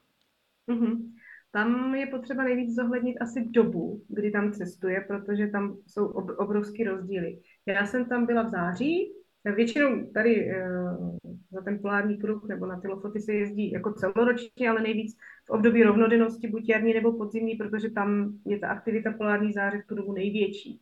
[0.68, 1.12] Mm-hmm.
[1.56, 6.06] Tam je potřeba nejvíc zohlednit asi dobu, kdy tam cestuje, protože tam jsou
[6.38, 7.38] obrovský rozdíly.
[7.66, 9.12] Já jsem tam byla v září,
[9.54, 11.18] Většinou tady uh,
[11.50, 15.50] za ten polární kruh nebo na ty lofoty se jezdí jako celoročně, ale nejvíc v
[15.50, 19.94] období rovnodennosti, buď jarní nebo podzimní, protože tam je ta aktivita polární záře v tu
[19.94, 20.80] dobu největší.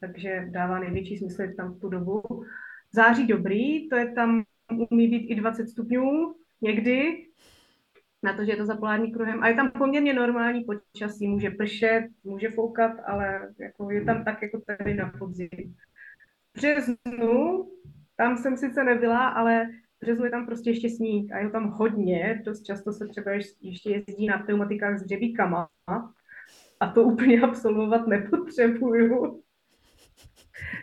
[0.00, 2.22] Takže dává největší smysl tam v tu dobu.
[2.92, 4.44] Září dobrý, to je tam,
[4.90, 7.26] umí být i 20 stupňů někdy,
[8.22, 9.42] na to, že je to za polární kruhem.
[9.42, 14.42] A je tam poměrně normální počasí, může pršet, může foukat, ale jako je tam tak
[14.42, 15.76] jako tady na podzim.
[16.54, 17.68] Březnu
[18.16, 19.68] tam jsem sice nebyla, ale
[20.00, 22.42] březnu je tam prostě ještě sníh a je tam hodně.
[22.44, 25.68] Dost často se třeba ještě jezdí na pneumatikách s dřebíkama
[26.80, 29.42] a to úplně absolvovat nepotřebuju.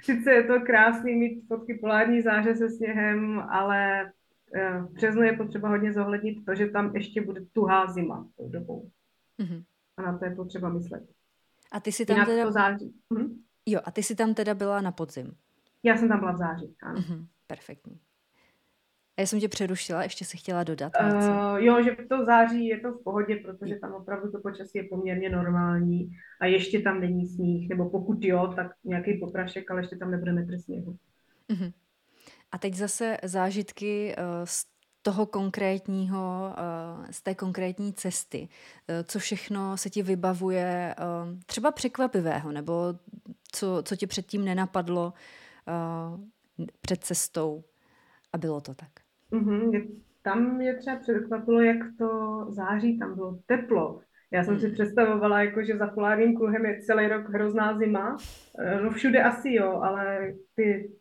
[0.04, 4.12] Sice je to krásný mít fotky polární záře se sněhem, ale
[4.80, 8.90] v březnu je potřeba hodně zohlednit to, že tam ještě bude tuhá zima tou dobou.
[9.40, 9.64] Mm-hmm.
[9.98, 11.04] A na to je potřeba myslet.
[11.72, 12.46] A ty si tam teda...
[12.46, 12.94] To září.
[13.10, 13.44] Mhm.
[13.66, 15.32] Jo, a ty si tam teda byla na podzim.
[15.84, 17.00] Já jsem tam byla v září, ano.
[17.00, 18.00] Mm-hmm, perfektní.
[19.18, 22.80] A já jsem tě přerušila, ještě si chtěla dodat Uh, jo, že to září je
[22.80, 27.28] to v pohodě, protože tam opravdu to počasí je poměrně normální a ještě tam není
[27.28, 30.98] sníh, nebo pokud jo, tak nějaký poprašek, ale ještě tam nebude metr sněhu.
[31.50, 31.74] Uh-huh.
[32.52, 34.66] A teď zase zážitky uh, z
[35.02, 36.54] toho konkrétního,
[37.00, 38.48] uh, z té konkrétní cesty.
[38.90, 40.96] Uh, co všechno se ti vybavuje
[41.46, 42.74] třeba překvapivého, nebo
[43.52, 45.14] co, co tě předtím nenapadlo,
[46.82, 47.64] před cestou
[48.34, 48.90] a bylo to tak.
[49.32, 50.02] Mm-hmm.
[50.22, 54.02] Tam mě třeba překvapilo, jak to září, tam bylo teplo.
[54.32, 54.60] Já jsem mm.
[54.60, 54.74] si mhm.
[54.74, 58.18] představovala, jako, že za polárním kruhem je celý rok hrozná zima.
[58.60, 60.92] Eh, no všude asi jo, ale ty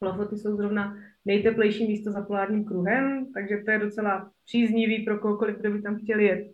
[0.00, 5.56] Lofoty jsou zrovna nejteplejší místo za polárním kruhem, takže to je docela příznivý pro kohokoliv,
[5.56, 6.52] kdo by tam chtěl jet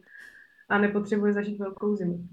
[0.68, 2.28] a nepotřebuje zažít velkou zimu.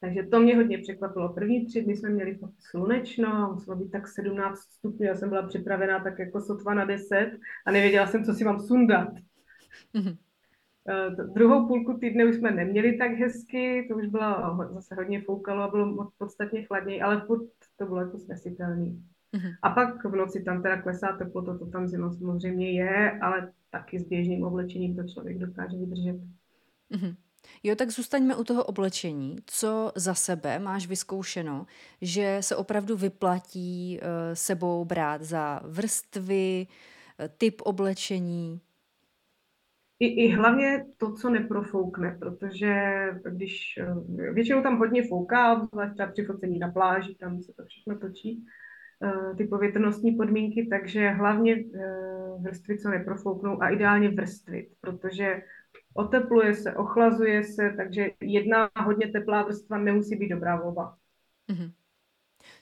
[0.00, 1.32] Takže to mě hodně překvapilo.
[1.32, 5.42] První tři dny jsme měli fakt slunečno, muselo být tak 17 stupňů, já jsem byla
[5.42, 9.08] připravená tak jako sotva na 10 a nevěděla jsem, co si mám sundat.
[9.94, 10.16] Mm-hmm.
[11.08, 15.62] Uh, druhou půlku týdne už jsme neměli tak hezky, to už bylo zase hodně foukalo
[15.62, 19.04] a bylo podstatně chladněji, ale furt to bylo jako snesitelný.
[19.34, 19.54] Mm-hmm.
[19.62, 23.98] A pak v noci tam teda klesá teplota, to tam zima samozřejmě je, ale taky
[23.98, 26.16] s běžným oblečením to člověk dokáže vydržet.
[26.90, 27.16] Mm-hmm.
[27.62, 29.36] Jo, tak zůstaňme u toho oblečení.
[29.46, 31.66] Co za sebe máš vyzkoušeno,
[32.00, 38.60] že se opravdu vyplatí uh, sebou brát za vrstvy, uh, typ oblečení?
[40.00, 42.74] I, I hlavně to, co neprofoukne, protože
[43.30, 47.98] když uh, většinou tam hodně fouká, třeba při focení na pláži, tam se to všechno
[47.98, 48.44] točí,
[49.36, 51.64] ty povětrnostní podmínky, takže hlavně
[52.40, 55.42] vrstvy, co neprofouknou a ideálně vrstvit, protože
[55.94, 60.96] otepluje se, ochlazuje se, takže jedna hodně teplá vrstva nemusí být dobrá volba.
[61.50, 61.72] Mm-hmm.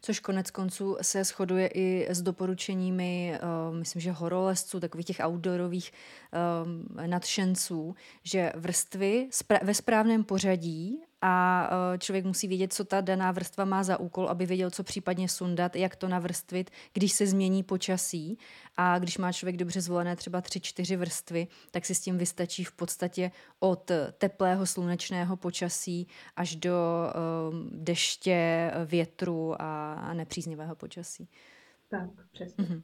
[0.03, 5.93] Což konec konců se shoduje i s doporučeními, uh, myslím, že horolezců, takových těch outdoorových
[7.03, 9.29] uh, nadšenců, že vrstvy
[9.63, 14.29] ve správném pořadí a e, člověk musí vědět, co ta daná vrstva má za úkol,
[14.29, 18.39] aby věděl, co případně sundat, jak to navrstvit, když se změní počasí.
[18.77, 22.65] A když má člověk dobře zvolené třeba tři, čtyři vrstvy, tak si s tím vystačí
[22.65, 26.07] v podstatě od teplého slunečného počasí
[26.37, 26.77] až do
[27.51, 31.29] um, deště, větru a, a nepříznivého počasí.
[31.89, 32.65] Tak, přesně.
[32.65, 32.83] Mm-hmm.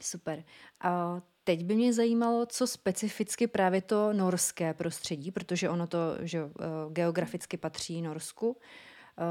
[0.00, 0.44] Super.
[0.80, 6.44] A teď by mě zajímalo, co specificky právě to norské prostředí, protože ono to že,
[6.44, 6.50] uh,
[6.92, 8.56] geograficky patří Norsku.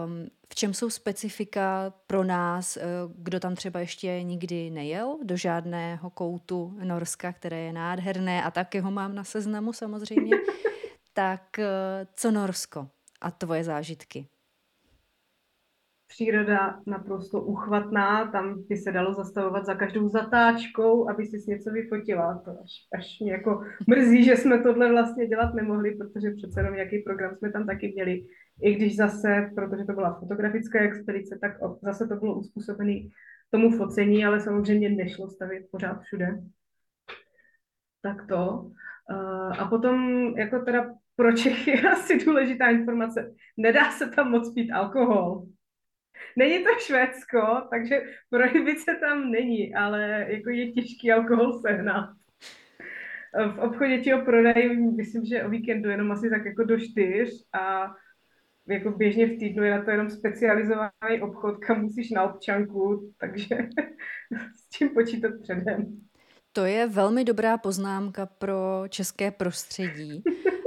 [0.06, 2.84] Um, v čem jsou specifika pro nás, uh,
[3.16, 8.80] kdo tam třeba ještě nikdy nejel do žádného koutu Norska, které je nádherné a taky
[8.80, 10.38] ho mám na seznamu samozřejmě.
[11.14, 11.66] tak uh,
[12.16, 12.88] co Norsko
[13.22, 14.28] a tvoje zážitky?
[16.14, 22.42] Příroda naprosto uchvatná, tam by se dalo zastavovat za každou zatáčkou, aby si něco vyfotila.
[22.46, 26.74] To až, až mě jako mrzí, že jsme tohle vlastně dělat nemohli, protože přece jenom
[26.74, 28.26] nějaký program jsme tam taky měli.
[28.62, 31.52] I když zase, protože to byla fotografická expedice, tak
[31.82, 33.00] zase to bylo uspůsobené
[33.50, 36.28] tomu focení, ale samozřejmě nešlo stavit pořád všude.
[38.02, 38.72] Tak to.
[39.12, 43.34] Uh, a potom jako teda pro Čechy je asi důležitá informace.
[43.58, 45.46] Nedá se tam moc pít alkohol.
[46.38, 52.10] Není to Švédsko, takže prohibice tam není, ale jako je těžký alkohol sehnat.
[53.56, 57.30] V obchodě ti ho prodají, myslím, že o víkendu jenom asi tak jako do čtyř
[57.54, 57.94] a
[58.68, 63.58] jako běžně v týdnu je na to jenom specializovaný obchod, kam musíš na občanku, takže
[64.56, 66.04] s tím počítat předem.
[66.52, 70.24] To je velmi dobrá poznámka pro české prostředí.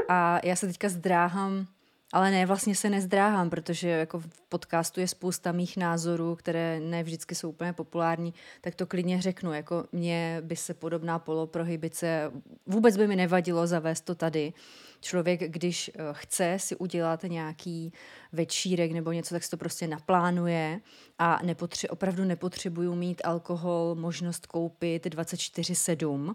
[0.08, 1.66] A já se teďka zdráhám
[2.12, 7.02] ale ne, vlastně se nezdráhám, protože jako v podcastu je spousta mých názorů, které ne
[7.02, 9.52] vždycky jsou úplně populární, tak to klidně řeknu.
[9.52, 12.32] Jako mně by se podobná poloprohybice,
[12.66, 14.52] vůbec by mi nevadilo zavést to tady.
[15.00, 17.92] Člověk, když eh, chce si udělat nějaký
[18.32, 20.80] večírek nebo něco, tak si to prostě naplánuje
[21.18, 26.34] a nepotře- opravdu nepotřebuju mít alkohol, možnost koupit 24-7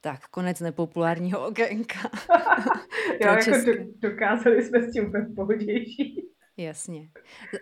[0.00, 1.98] tak, konec nepopulárního okénka.
[3.20, 3.50] jo, jako
[3.98, 6.28] dokázali jsme s tím úplně pohodější.
[6.56, 7.08] Jasně.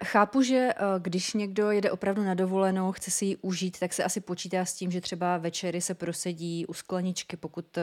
[0.05, 4.05] Chápu, že eh, když někdo jede opravdu na dovolenou, chce si ji užít, tak se
[4.05, 7.83] asi počítá s tím, že třeba večery se prosedí u skleničky, pokud eh,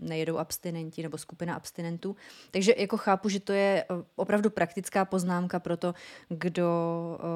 [0.00, 2.16] nejedou abstinenti nebo skupina abstinentů.
[2.50, 5.94] Takže jako chápu, že to je eh, opravdu praktická poznámka pro to,
[6.28, 6.68] kdo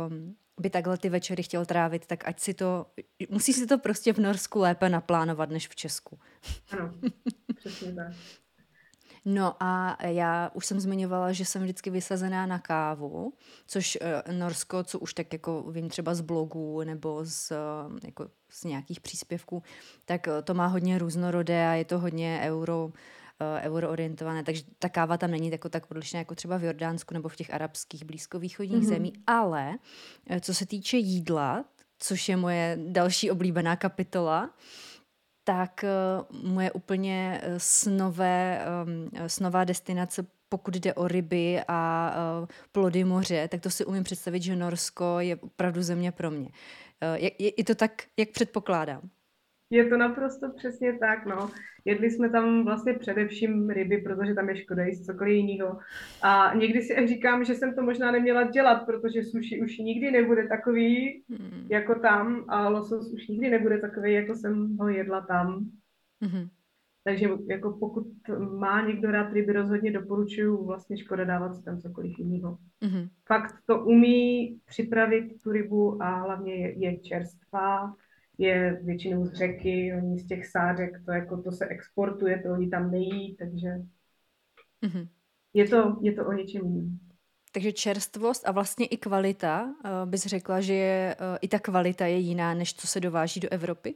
[0.09, 2.87] um, by takhle ty večery chtěl trávit, tak ať si to,
[3.29, 6.19] musí si to prostě v Norsku lépe naplánovat než v Česku.
[6.71, 6.95] Ano,
[7.57, 8.13] přesně tak.
[9.25, 13.33] No a já už jsem zmiňovala, že jsem vždycky vysazená na kávu,
[13.67, 18.29] což uh, Norsko, co už tak jako vím třeba z blogů nebo z, uh, jako
[18.51, 19.63] z nějakých příspěvků,
[20.05, 22.93] tak uh, to má hodně různorodé a je to hodně euro
[23.63, 27.37] euroorientované, takže ta káva tam není jako tak odlišná jako třeba v Jordánsku nebo v
[27.37, 28.89] těch arabských blízkovýchodních mm-hmm.
[28.89, 29.79] zemí, ale
[30.41, 31.65] co se týče jídla,
[31.99, 34.51] což je moje další oblíbená kapitola,
[35.49, 42.15] tak uh, moje úplně snové, um, snová destinace pokud jde o ryby a
[42.73, 46.49] plody moře, tak to si umím představit, že Norsko je opravdu země pro mě.
[47.15, 49.01] Je, je to tak, jak předpokládám?
[49.71, 51.51] Je to naprosto přesně tak, no.
[51.85, 55.79] Jedli jsme tam vlastně především ryby, protože tam je škoda jíst cokoliv jiného.
[56.23, 60.49] A někdy si říkám, že jsem to možná neměla dělat, protože sushi už nikdy nebude
[60.49, 61.67] takový hmm.
[61.71, 65.71] jako tam a losos už nikdy nebude takový, jako jsem ho jedla tam.
[66.21, 66.49] Hmm.
[67.05, 68.07] Takže jako pokud
[68.59, 72.59] má někdo rád ryby, rozhodně doporučuju vlastně škoda dávat si tam cokoliv jiného.
[72.83, 73.09] Mm-hmm.
[73.27, 77.95] Fakt to umí připravit tu rybu a hlavně je, je čerstvá
[78.39, 82.69] je většinou z řeky, oni z těch sářek, to, jako, to se exportuje, to oni
[82.69, 83.69] tam nejí, takže
[84.83, 85.09] mm-hmm.
[85.55, 86.99] je, to, je to o něčem jiném.
[87.53, 92.07] Takže čerstvost a vlastně i kvalita, uh, bys řekla, že je, uh, i ta kvalita
[92.07, 93.95] je jiná, než co se dováží do Evropy?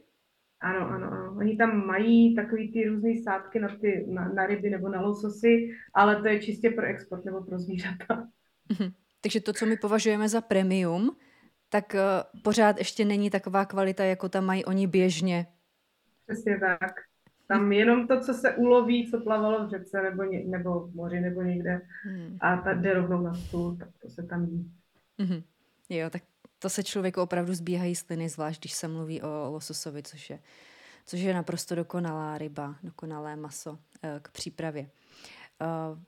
[0.61, 1.35] Ano, ano, ano.
[1.37, 5.69] Oni tam mají takový ty různé sádky na, ty, na, na ryby nebo na lososy,
[5.93, 8.27] ale to je čistě pro export nebo pro zvířata.
[8.69, 8.93] Mm-hmm.
[9.21, 11.15] Takže to, co my považujeme za premium,
[11.73, 15.47] tak uh, pořád ještě není taková kvalita, jako tam mají oni běžně.
[16.27, 16.91] Přesně tak.
[17.47, 21.19] Tam jenom to, co se uloví, co plavalo v řece nebo, ně, nebo v moři
[21.19, 22.37] nebo někde hmm.
[22.41, 24.71] a ta jde rovnou na stůl, tak to se tam jí.
[25.19, 25.41] Hmm.
[25.89, 26.23] Jo, tak
[26.59, 30.39] to se člověku opravdu zbíhají sliny, zvlášť když se mluví o lososovi, což je,
[31.05, 34.89] což je naprosto dokonalá ryba, dokonalé maso eh, k přípravě.
[35.61, 35.99] Uh,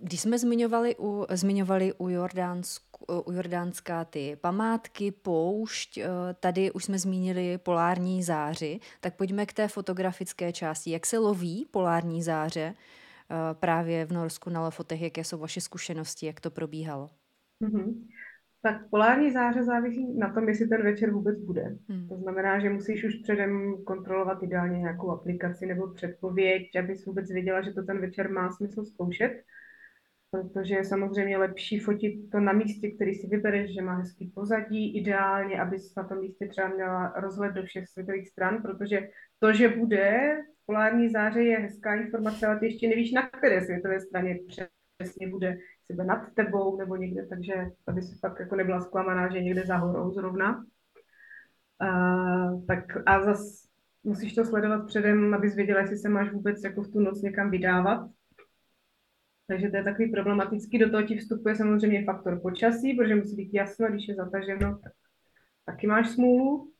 [0.00, 2.85] když jsme zmiňovali u, zmiňovali u, Jordánsku,
[3.26, 6.08] u Jordánska ty památky, poušť, eh,
[6.40, 10.90] tady už jsme zmínili polární záři, tak pojďme k té fotografické části.
[10.90, 16.26] Jak se loví polární záře eh, právě v Norsku na Lofotech, jaké jsou vaše zkušenosti,
[16.26, 17.10] jak to probíhalo?
[17.64, 17.94] Mm-hmm.
[18.62, 21.76] Tak polární záře závisí na tom, jestli ten večer vůbec bude.
[21.88, 22.08] Hmm.
[22.08, 27.62] To znamená, že musíš už předem kontrolovat ideálně nějakou aplikaci nebo předpověď, abys vůbec věděla,
[27.62, 29.32] že to ten večer má smysl zkoušet
[30.42, 34.98] protože je samozřejmě lepší fotit to na místě, který si vybereš, že má hezký pozadí,
[34.98, 39.08] ideálně, abys na tom místě třeba měla rozhled do všech světových stran, protože
[39.38, 44.00] to, že bude polární záře je hezká informace, ale ty ještě nevíš, na které světové
[44.00, 44.38] straně
[44.98, 47.54] přesně bude, sebe nad tebou nebo někde, takže
[47.86, 50.64] aby si fakt jako nebyla zklamaná, že někde za horou zrovna.
[51.82, 53.68] Uh, tak a zas
[54.04, 57.50] musíš to sledovat předem, abys věděla, jestli se máš vůbec jako v tu noc někam
[57.50, 58.10] vydávat.
[59.46, 60.78] Takže to je takový problematický.
[60.78, 64.92] Do toho ti vstupuje samozřejmě faktor počasí, protože musí být jasno, když je zataženo, tak
[65.64, 66.72] taky máš smůlu.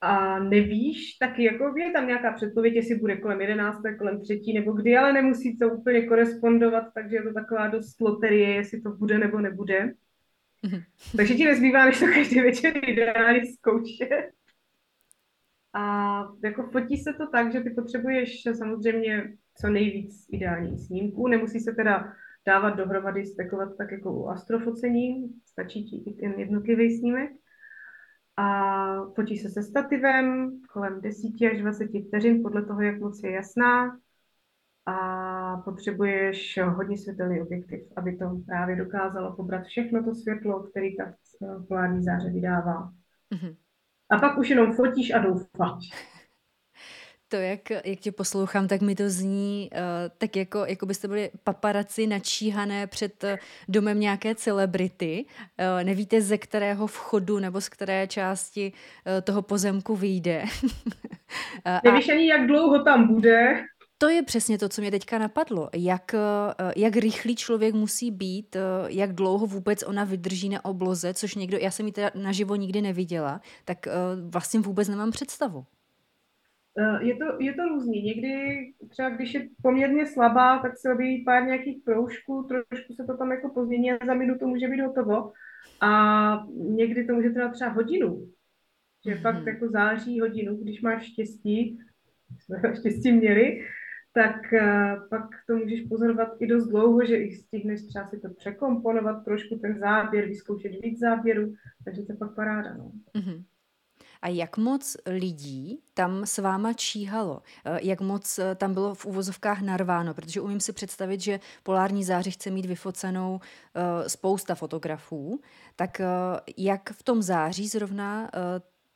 [0.00, 4.72] A nevíš, taky jako je tam nějaká předpověď, jestli bude kolem 11, kolem třetí nebo
[4.72, 9.18] kdy, ale nemusí to úplně korespondovat, takže je to taková dost loterie, jestli to bude
[9.18, 9.94] nebo nebude.
[10.64, 10.84] Mm-hmm.
[11.16, 14.30] Takže ti nezbývá, než to každý večer ideálně zkoušet.
[15.72, 21.28] A jako fotí se to tak, že ty potřebuješ samozřejmě co nejvíc ideálních snímků.
[21.28, 22.12] Nemusí se teda
[22.46, 27.30] dávat dohromady, stekovat tak jako u astrofocení, stačí ti i ten jednotlivý snímek.
[28.36, 33.30] A fotí se se stativem kolem 10 až 20 vteřin, podle toho, jak moc je
[33.30, 33.98] jasná.
[34.86, 41.14] A potřebuješ hodně světelný objektiv, aby to právě dokázalo pobrat všechno to světlo, který ta
[41.68, 42.92] polární záře vydává.
[43.34, 43.56] Mm-hmm.
[44.10, 46.10] A pak už jenom fotíš a doufáš.
[47.30, 49.78] To, jak, jak tě poslouchám, tak mi to zní uh,
[50.18, 53.30] tak jako, jako byste byli paparaci načíhané před uh,
[53.68, 55.24] domem nějaké celebrity.
[55.24, 60.44] Uh, nevíte, ze kterého vchodu nebo z které části uh, toho pozemku vyjde.
[60.64, 63.64] uh, Nevíš ani, jak dlouho tam bude.
[63.98, 65.70] To je přesně to, co mě teďka napadlo.
[65.74, 66.14] Jak,
[66.76, 68.56] jak rychlý člověk musí být,
[68.86, 72.82] jak dlouho vůbec ona vydrží na obloze, což někdo, já jsem ji teda naživo nikdy
[72.82, 73.88] neviděla, tak
[74.30, 75.64] vlastně vůbec nemám představu.
[76.78, 78.02] Eh, je to, je to různý.
[78.02, 78.56] Někdy
[78.88, 83.30] třeba, když je poměrně slabá, tak se objeví pár nějakých proužků, trošku se to tam
[83.30, 85.32] jako pozmění a za minutu může být hotovo.
[85.80, 88.26] A někdy to může trvat třeba hodinu.
[89.06, 89.22] Že mm-hmm.
[89.22, 91.78] fakt jako září hodinu, když máš štěstí,
[92.38, 93.66] jsme štěstí měli,
[94.12, 98.28] tak uh, pak to můžeš pozorovat i dost dlouho, že i stihneš třeba si to
[98.30, 101.54] překomponovat trošku ten záběr, vyzkoušet víc záběru,
[101.84, 102.74] takže to je pak paráda.
[102.74, 102.92] No.
[103.16, 103.44] Mm-hmm.
[104.22, 107.42] A jak moc lidí tam s váma číhalo?
[107.64, 110.14] Eh, jak moc eh, tam bylo v úvozovkách narváno?
[110.14, 113.40] Protože umím si představit, že polární záři chce mít vyfocenou
[113.74, 115.40] eh, spousta fotografů.
[115.76, 116.00] Tak
[116.56, 118.30] jak v tom září zrovna,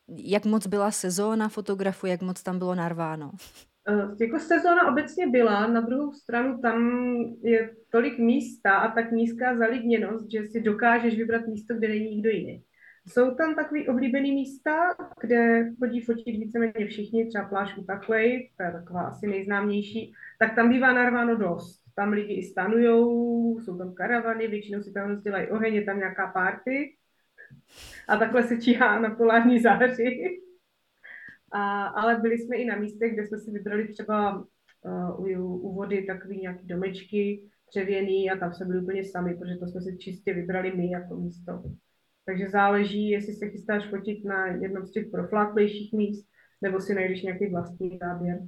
[0.09, 3.31] jak moc byla sezóna fotografu, jak moc tam bylo narváno?
[4.21, 7.07] Jako sezóna obecně byla, na druhou stranu tam
[7.43, 12.31] je tolik místa a tak nízká zalidněnost, že si dokážeš vybrat místo, kde není nikdo
[12.31, 12.65] jiný.
[13.07, 18.63] Jsou tam takový oblíbený místa, kde chodí fotit víceméně všichni, třeba pláž u Taklej, to
[18.63, 21.85] je taková asi nejznámější, tak tam bývá narváno dost.
[21.97, 26.27] Tam lidi i stanujou, jsou tam karavany, většinou si tam rozdělají oheň, je tam nějaká
[26.27, 26.97] party.
[28.09, 30.41] A takhle se číhá na polární záři.
[31.53, 34.47] A, ale byli jsme i na místech, kde jsme si vybrali třeba
[35.17, 39.57] uh, u, u vody takový nějaký domečky dřevěný a tam jsme byli úplně sami, protože
[39.57, 41.63] to jsme si čistě vybrali my jako místo.
[42.27, 46.27] Takže záleží, jestli se chystáš fotit na jednom z těch profláklejších míst,
[46.61, 48.39] nebo si najdeš nějaký vlastní záběr.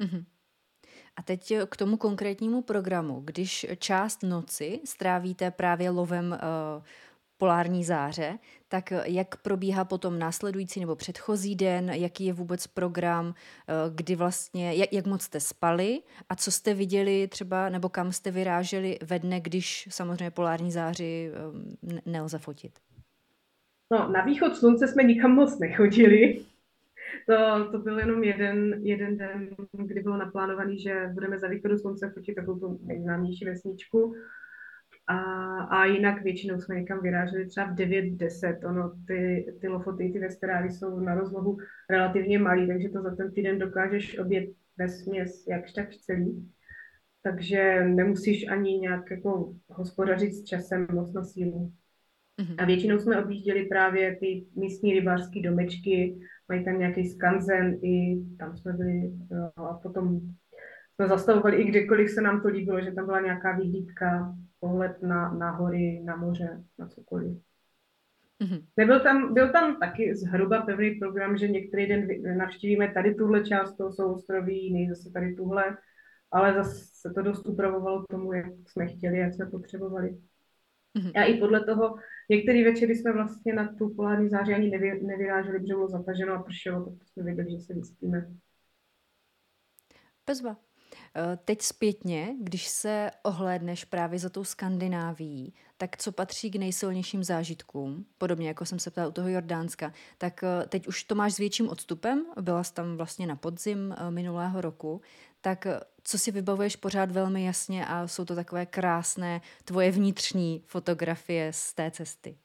[0.00, 0.24] Mm-hmm.
[1.16, 3.20] A teď k tomu konkrétnímu programu.
[3.24, 6.84] Když část noci strávíte právě lovem uh,
[7.38, 13.34] polární záře, tak jak probíhá potom následující nebo předchozí den, jaký je vůbec program,
[13.94, 18.30] kdy vlastně, jak, jak moc jste spali a co jste viděli třeba, nebo kam jste
[18.30, 21.30] vyráželi ve dne, když samozřejmě polární záři
[22.06, 22.78] nelze fotit?
[23.94, 26.44] No, na východ slunce jsme nikam moc nechodili.
[27.28, 32.10] To, to byl jenom jeden, jeden den, kdy bylo naplánovaný, že budeme za východu slunce
[32.10, 34.14] fotit takovou tu nejznámější vesničku.
[35.06, 35.18] A,
[35.64, 38.64] a jinak většinou jsme někam vyráželi třeba v 9, 10.
[38.64, 41.58] Ono, ty, ty lofoty, ty vesterály jsou na rozlohu
[41.90, 46.52] relativně malý, takže to za ten týden dokážeš obět ve směs jakž tak celý.
[47.22, 51.72] Takže nemusíš ani nějak jako hospodařit s časem moc na sílu.
[52.40, 52.54] Mm-hmm.
[52.58, 56.18] A většinou jsme objížděli právě ty místní rybářské domečky,
[56.48, 60.20] mají tam nějaký skanzen, i tam jsme byli jo, a potom
[60.94, 65.34] jsme zastavovali i kdekoliv se nám to líbilo, že tam byla nějaká vyhlídka, pohled na,
[65.34, 67.38] na hory, na moře, na cokoliv.
[68.42, 68.64] Mm-hmm.
[68.76, 73.76] Nebyl tam, byl tam taky zhruba pevný program, že některý den navštívíme tady tuhle část
[73.76, 75.76] toho souostroví, jiný zase tady tuhle,
[76.32, 80.18] ale zase se to dost upravovalo tomu, jak jsme chtěli, jak jsme potřebovali.
[80.96, 81.12] Mm-hmm.
[81.14, 81.96] A i podle toho,
[82.30, 86.42] některý večery jsme vlastně na tu polární záři ani nevy, nevyráželi, protože bylo zataženo a
[86.42, 88.30] pršelo, tak jsme věděli, že se vyspíme.
[90.26, 90.56] Bezva.
[91.16, 97.24] Eh, teď zpětně, když se ohlédneš právě za tou Skandinávií, tak co patří k nejsilnějším
[97.24, 101.34] zážitkům, podobně jako jsem se ptala u toho Jordánska, tak eh, teď už to máš
[101.34, 105.00] s větším odstupem, byla jsi tam vlastně na podzim eh, minulého roku,
[105.40, 105.66] tak
[106.04, 111.74] co si vybavuješ pořád velmi jasně a jsou to takové krásné tvoje vnitřní fotografie z
[111.74, 112.36] té cesty?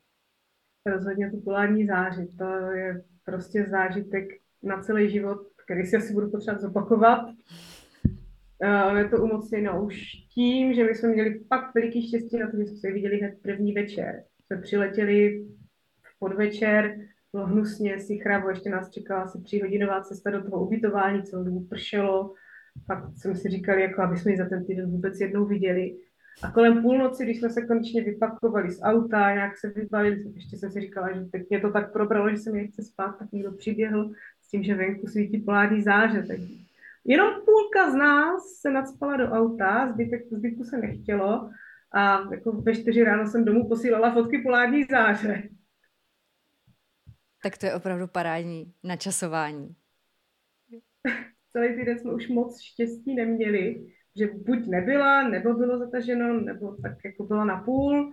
[0.86, 4.26] Rozhodně to polární záři, to je prostě zážitek
[4.64, 7.20] na celý život, který si asi budu potřebovat zopakovat.
[8.98, 10.02] Je to umocněno už
[10.34, 13.34] tím, že my jsme měli pak veliký štěstí na to, že jsme se viděli hned
[13.42, 14.24] první večer.
[14.46, 15.46] Jsme přiletěli
[16.04, 16.96] v podvečer,
[17.34, 21.68] bylo hnusně, si chrabo, ještě nás čekala asi tříhodinová cesta do toho ubytování, celou dobu
[21.70, 22.34] pršelo.
[22.88, 25.98] Pak jsme si říkali, jako aby jsme ji za ten týden vůbec jednou viděli.
[26.44, 30.72] A kolem půlnoci, když jsme se konečně vypakovali z auta, nějak se vybalili, ještě jsem
[30.72, 33.52] si říkala, že teď mě to tak probralo, že se mi chce spát, tak někdo
[33.52, 34.12] přiběhl
[34.42, 36.24] s tím, že venku svítí polární záře.
[36.28, 36.38] Tak
[37.06, 41.50] jenom půlka z nás se nadspala do auta, zbytek, zbytku se nechtělo
[41.92, 45.50] a jako ve čtyři ráno jsem domů posílala fotky polární záře.
[47.44, 49.76] Tak to je opravdu parádní načasování.
[51.52, 53.86] Celý týden jsme už moc štěstí neměli,
[54.16, 58.12] že buď nebyla, nebo bylo zataženo, nebo tak jako byla na půl.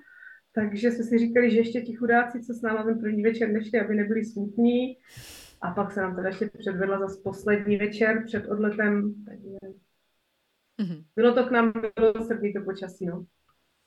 [0.53, 3.81] Takže jsme si říkali, že ještě ti chudáci, co s náma ten první večer nešli,
[3.81, 4.97] aby nebyli smutní.
[5.61, 9.15] A pak se nám teda ještě předvedla zase poslední večer před odletem.
[9.25, 9.49] Takže
[10.81, 11.05] mm-hmm.
[11.17, 13.27] bylo to k nám, bylo srdný to počasí, no.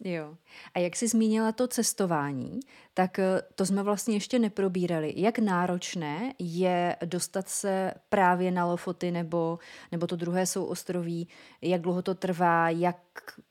[0.04, 0.38] Jo.
[0.74, 2.60] A jak jsi zmínila to cestování,
[2.94, 5.14] tak eh, to jsme vlastně ještě neprobírali.
[5.16, 9.60] Jak náročné je dostat se právě na Lofoty nebo,
[9.92, 11.28] nebo to druhé souostroví,
[11.62, 12.98] jak dlouho to trvá, jak,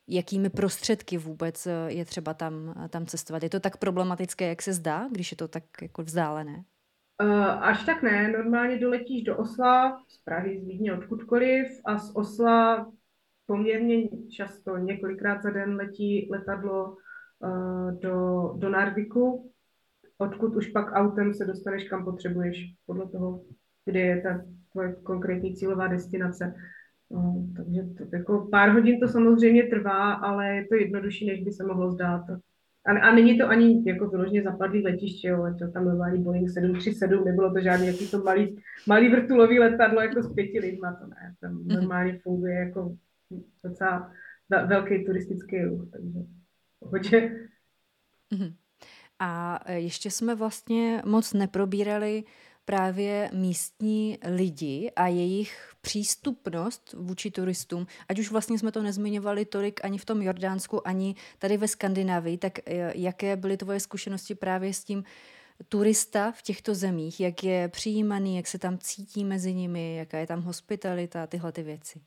[0.08, 3.42] jakými prostředky vůbec eh, je třeba tam, tam cestovat.
[3.42, 6.64] Je to tak problematické, jak se zdá, když je to tak jako vzdálené?
[7.22, 12.16] Uh, až tak ne, normálně doletíš do Osla, z Prahy, z Vídně, odkudkoliv a z
[12.16, 12.92] Osla
[13.48, 16.96] poměrně často, několikrát za den letí letadlo
[17.40, 19.52] uh, do, do Narviku,
[20.18, 23.42] odkud už pak autem se dostaneš kam potřebuješ, podle toho,
[23.84, 26.54] kde je ta tvoje konkrétní cílová destinace.
[27.08, 31.52] Uh, takže to, jako pár hodin to samozřejmě trvá, ale je to jednodušší, než by
[31.52, 32.22] se mohlo zdát.
[32.86, 37.24] A, a není to ani jako vyloženě zapadlý letiště, jo, to tam normální Boeing 737,
[37.24, 41.34] nebylo to žádný jaký to malý, malý vrtulový letadlo jako s pěti lidma, to ne,
[41.40, 41.68] tam mhm.
[41.68, 42.96] normálně funguje jako
[43.64, 44.12] docela
[44.66, 46.18] velký turistický ruch, takže
[46.78, 47.48] pohodě.
[48.30, 48.54] Mhm.
[49.18, 52.24] A e, ještě jsme vlastně moc neprobírali
[52.64, 59.84] právě místní lidi a jejich přístupnost vůči turistům, ať už vlastně jsme to nezmiňovali tolik
[59.84, 64.74] ani v tom Jordánsku, ani tady ve Skandinávii, tak e, jaké byly tvoje zkušenosti právě
[64.74, 65.04] s tím
[65.68, 70.26] turista v těchto zemích, jak je přijímaný, jak se tam cítí mezi nimi, jaká je
[70.26, 72.00] tam hospitalita, tyhle ty věci?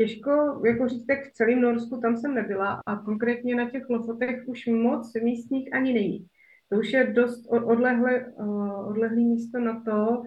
[0.00, 4.42] Těžko jako říct, tak v celém Norsku tam jsem nebyla a konkrétně na těch Lofotech
[4.46, 6.26] už moc místních ani není.
[6.68, 8.32] To už je dost odlehle,
[8.86, 10.22] odlehlý místo na to,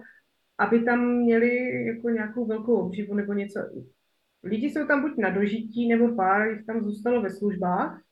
[0.58, 3.60] aby tam měli jako nějakou velkou obživu nebo něco.
[4.44, 8.02] Lidi jsou tam buď na dožití, nebo pár jich tam zůstalo ve službách.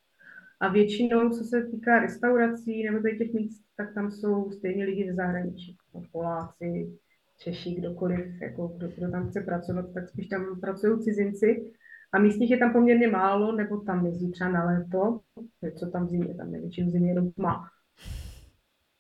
[0.61, 5.15] A většinou, co se týká restaurací nebo těch míst, tak tam jsou stejně lidi ze
[5.15, 5.77] zahraničí.
[5.95, 6.99] No, Poláci,
[7.43, 11.73] Češi, kdokoliv, jako kdo, kdo tam chce pracovat, tak spíš tam pracují cizinci.
[12.13, 15.21] A místních je tam poměrně málo, nebo tam jezdí třeba na léto,
[15.79, 17.71] co tam v zimě, tam největší v zimě jenom tma.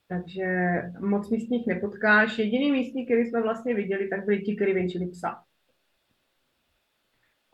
[0.08, 0.46] Takže
[1.00, 2.38] moc místních nepotkáš.
[2.38, 5.44] Jediný místní, který jsme vlastně viděli, tak byli ti, kteří venčili psa.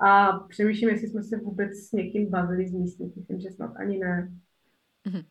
[0.01, 3.17] A přemýšlím, jestli jsme se vůbec s někým bavili z místních.
[3.17, 4.33] Myslím, že snad ani ne.
[5.07, 5.25] Mm-hmm.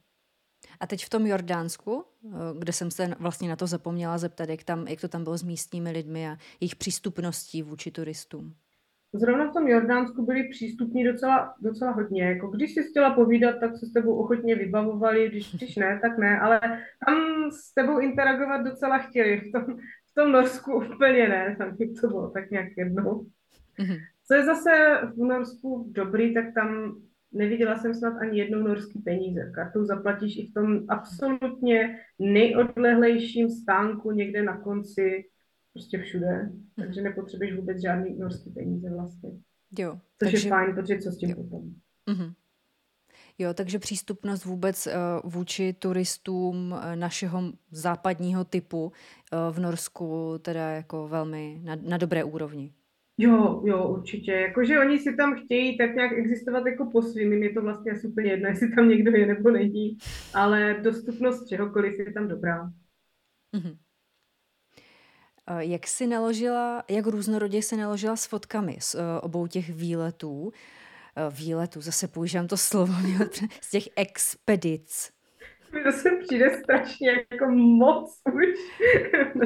[0.79, 4.63] A teď v tom Jordánsku, eh, kde jsem se vlastně na to zapomněla zeptat, jak,
[4.63, 8.53] tam, jak to tam bylo s místními lidmi a jejich přístupností vůči turistům.
[9.13, 12.23] Zrovna v tom Jordánsku byli přístupní docela, docela hodně.
[12.23, 16.17] Jako když si chtěla povídat, tak se s tebou ochotně vybavovali, když, když ne, tak
[16.17, 16.59] ne, ale
[17.05, 19.41] tam s tebou interagovat docela chtěli.
[19.41, 19.77] V tom,
[20.11, 23.25] v tom Norsku úplně ne, tam to bylo tak nějak jednou.
[23.79, 23.97] Mm-hmm.
[24.27, 26.95] Co je zase v Norsku dobrý, tak tam
[27.31, 29.51] neviděla jsem snad ani jednou norský peníze.
[29.55, 35.29] Kartou zaplatíš i v tom absolutně nejodlehlejším stánku někde na konci,
[35.73, 36.43] prostě všude.
[36.43, 36.65] Mhm.
[36.75, 39.29] Takže nepotřebuješ vůbec žádný norský peníze vlastně.
[39.79, 39.93] Jo.
[39.93, 40.47] Což takže...
[40.47, 41.35] je fajn, protože co s tím jo.
[41.35, 41.61] potom.
[42.07, 42.33] Mm-hmm.
[43.39, 50.69] Jo, takže přístupnost vůbec uh, vůči turistům uh, našeho západního typu uh, v Norsku teda
[50.69, 52.73] jako velmi na, na dobré úrovni.
[53.17, 54.31] Jo, jo, určitě.
[54.31, 58.07] Jakože oni si tam chtějí tak nějak existovat jako po svým, je to vlastně asi
[58.07, 59.97] úplně jedno, jestli tam někdo je nebo není,
[60.33, 62.71] ale dostupnost čehokoliv je tam dobrá.
[63.55, 63.77] Mm-hmm.
[65.59, 70.51] Jak si naložila, jak různorodě si naložila s fotkami z obou těch výletů?
[71.29, 72.93] Výletů, zase používám to slovo,
[73.61, 75.16] z těch expedic
[75.73, 78.45] mi zase přijde strašně jako moc už.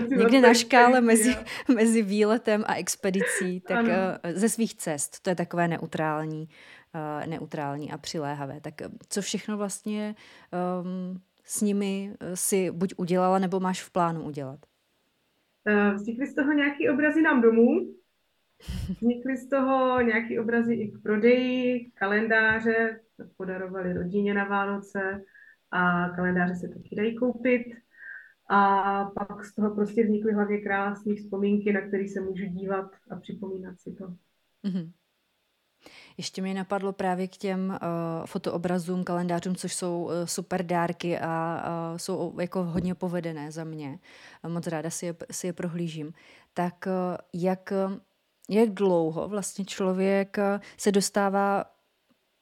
[0.18, 1.36] Někde na škále mezi,
[1.76, 3.90] mezi výletem a expedicí, tak ano.
[4.24, 6.48] Eh, ze svých cest, to je takové neutrální,
[6.96, 8.62] uh, neutrální a přiléhavé.
[8.62, 10.16] Tak eh, co všechno vlastně
[10.82, 14.60] um, s nimi si buď udělala, nebo máš v plánu udělat?
[15.94, 17.80] Vznikly z toho nějaký obrazy nám domů,
[18.90, 23.00] vznikly z toho nějaký obrazy i k prodeji, kalendáře,
[23.38, 25.24] podarovali rodině na Vánoce,
[25.72, 27.64] a kalendáře se taky dají koupit.
[28.50, 33.16] A pak z toho prostě vznikly hlavně krásné vzpomínky, na které se můžu dívat a
[33.16, 34.08] připomínat si to.
[34.64, 34.92] Mm-hmm.
[36.18, 41.64] Ještě mi napadlo právě k těm uh, fotoobrazům, kalendářům, což jsou uh, super dárky a
[41.92, 44.00] uh, jsou jako hodně povedené za mě.
[44.48, 46.14] Moc ráda si je, si je prohlížím.
[46.54, 47.74] Tak uh, jak,
[48.50, 50.38] jak dlouho vlastně člověk
[50.78, 51.66] se dostává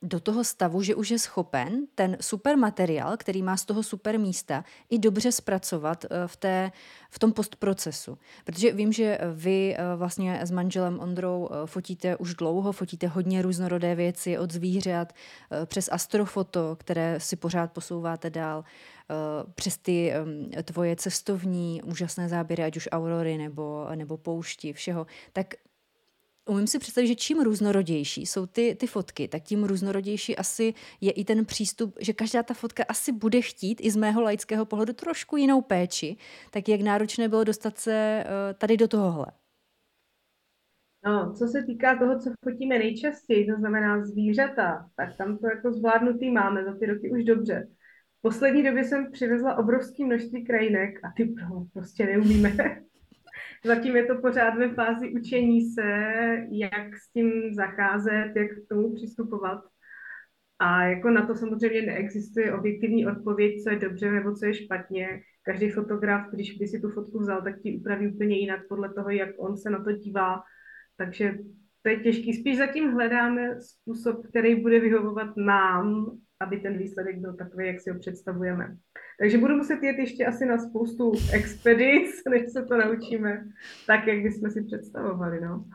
[0.02, 4.20] do toho stavu, že už je schopen ten super materiál, který má z toho super
[4.20, 6.72] místa, i dobře zpracovat eh, v, té,
[7.10, 8.18] v tom postprocesu.
[8.46, 13.42] Protože vím, že vy eh, vlastně s manželem Ondrou eh, fotíte už dlouho, fotíte hodně
[13.42, 15.14] různorodé věci od zvířat
[15.66, 18.64] přes astrofoto, které si pořád posouváte dál,
[19.56, 20.14] přes ty
[20.64, 25.08] tvoje cestovní úžasné záběry, ať už aurory nebo, nebo poušti, všeho.
[25.34, 25.54] Tak
[26.50, 31.12] umím si představit, že čím různorodější jsou ty, ty fotky, tak tím různorodější asi je
[31.12, 34.94] i ten přístup, že každá ta fotka asi bude chtít i z mého laického pohledu
[34.94, 36.18] trošku jinou péči.
[36.52, 39.26] Tak jak náročné bylo dostat se eh, tady do tohohle?
[41.06, 45.74] No, co se týká toho, co fotíme nejčastěji, to znamená zvířata, tak tam to jako
[45.74, 47.68] zvládnutý máme za ty roky už dobře.
[48.20, 51.36] V poslední době jsem přivezla obrovské množství krajinek a ty
[51.74, 52.58] prostě neumíme.
[53.66, 55.84] Zatím je to pořád ve fázi učení se,
[56.52, 59.60] jak s tím zacházet, jak k tomu přistupovat.
[60.60, 65.22] A jako na to samozřejmě neexistuje objektivní odpověď, co je dobře nebo co je špatně.
[65.44, 69.10] Každý fotograf, když by si tu fotku vzal, tak ti upraví úplně jinak podle toho,
[69.10, 70.42] jak on se na to dívá.
[70.98, 71.38] Takže
[71.82, 72.34] to je těžký.
[72.34, 76.06] Spíš zatím hledáme způsob, který bude vyhovovat nám
[76.40, 78.78] aby ten výsledek byl takový, jak si ho představujeme.
[79.20, 83.46] Takže budu muset jet ještě asi na spoustu expedic, než se to naučíme
[83.88, 85.42] tak, jak bychom si představovali.
[85.42, 85.66] No.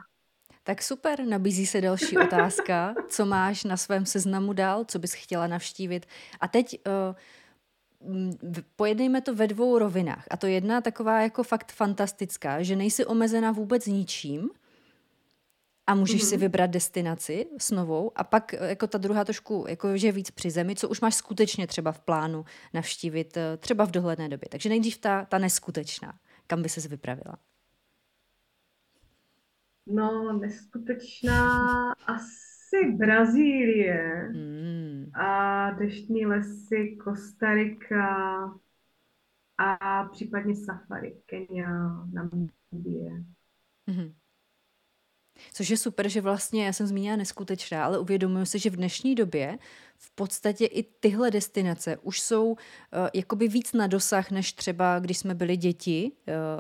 [0.63, 2.95] Tak super, nabízí se další otázka.
[3.09, 6.07] Co máš na svém seznamu dál, co bys chtěla navštívit?
[6.41, 8.35] A teď uh,
[8.77, 10.25] pojednejme to ve dvou rovinách.
[10.31, 14.51] A to jedna taková jako fakt fantastická, že nejsi omezena vůbec ničím,
[15.87, 16.29] a můžeš mm-hmm.
[16.29, 20.31] si vybrat destinaci s novou a pak eh, jako ta druhá trošku, jako že víc
[20.31, 24.49] při zemi, co už máš skutečně třeba v plánu navštívit eh, třeba v dohledné době.
[24.51, 26.19] Takže nejdřív ta, ta neskutečná.
[26.47, 27.39] Kam by ses vypravila?
[29.87, 35.11] No, neskutečná asi Brazílie mm.
[35.15, 38.45] a deštní lesy, Kostarika
[39.59, 41.69] a případně safari, Kenia,
[42.13, 43.25] Namibie.
[43.89, 44.15] Mm-hmm.
[45.53, 49.15] Což je super, že vlastně, já jsem zmínila neskutečná, ale uvědomuji si, že v dnešní
[49.15, 49.59] době
[49.97, 52.57] v podstatě i tyhle destinace už jsou uh,
[53.15, 56.13] jakoby víc na dosah, než třeba když jsme byli děti,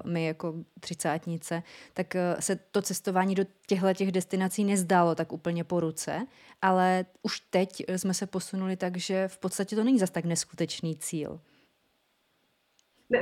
[0.04, 1.62] uh, my jako třicátnice,
[1.94, 6.26] tak uh, se to cestování do těchto těch destinací nezdálo tak úplně po ruce,
[6.62, 10.96] ale už teď jsme se posunuli tak, že v podstatě to není zas tak neskutečný
[10.96, 11.40] cíl.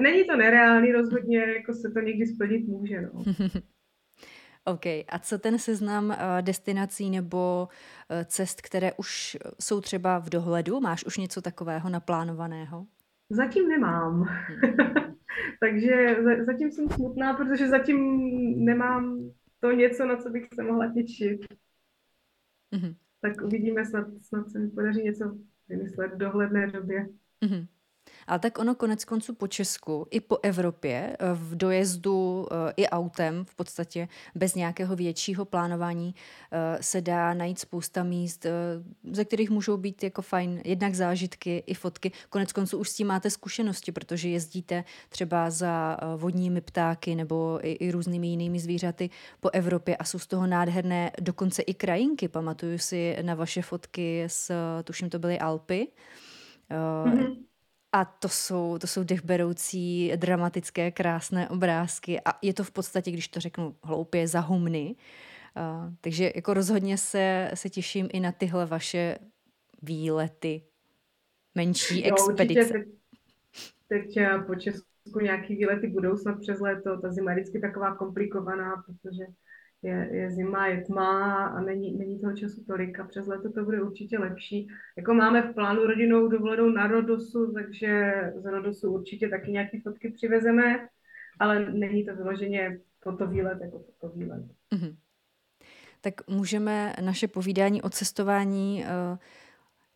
[0.00, 3.00] Není to nereálný, rozhodně jako se to někdy splnit může.
[3.00, 3.24] No.
[4.65, 4.87] OK.
[4.87, 7.69] A co ten seznam uh, destinací nebo
[8.11, 10.81] uh, cest, které už jsou třeba v dohledu?
[10.81, 12.87] Máš už něco takového naplánovaného?
[13.31, 14.23] Zatím nemám.
[14.23, 15.13] Hmm.
[15.61, 17.99] Takže zatím jsem smutná, protože zatím
[18.65, 21.41] nemám to něco, na co bych se mohla těšit.
[22.73, 22.95] Mm-hmm.
[23.21, 25.37] Tak uvidíme, snad, snad se mi podaří něco
[25.69, 27.09] vymyslet v dohledné době.
[27.43, 27.67] Mm-hmm.
[28.26, 32.88] Ale tak ono konec konců po Česku i po Evropě eh, v dojezdu eh, i
[32.88, 36.14] autem v podstatě bez nějakého většího plánování
[36.53, 38.46] eh, se dá najít spousta míst,
[39.12, 42.12] ze kterých můžou být jako fajn jednak zážitky i fotky.
[42.30, 47.72] Konec konců už s tím máte zkušenosti, protože jezdíte třeba za vodními ptáky nebo i,
[47.72, 52.28] i různými jinými zvířaty po Evropě a jsou z toho nádherné dokonce i krajinky.
[52.28, 54.53] Pamatuju si na vaše fotky s,
[54.84, 55.88] tuším to byly Alpy.
[56.70, 57.51] Mm-hmm
[57.93, 63.28] a to jsou, to jsou dechberoucí, dramatické, krásné obrázky a je to v podstatě, když
[63.28, 64.97] to řeknu hloupě, za humny.
[65.57, 69.18] Uh, takže jako rozhodně se, se těším i na tyhle vaše
[69.82, 70.62] výlety,
[71.55, 72.72] menší jo, expedice.
[73.88, 77.01] Teď, teď po Česku nějaký výlety budou snad přes léto.
[77.01, 79.24] Ta zima je vždycky taková komplikovaná, protože
[79.83, 83.64] je, je zima, je tma a není, není toho času tolik a přes léto to
[83.64, 84.68] bude určitě lepší.
[84.97, 90.11] Jako máme v plánu rodinou dovolenou na Rodosu, takže z Rodosu určitě taky nějaké fotky
[90.11, 90.89] přivezeme,
[91.39, 94.45] ale není to vyloženě fotovýlet jako fotovýlet.
[94.74, 94.97] Mm-hmm.
[96.01, 99.18] Tak můžeme naše povídání o cestování uh,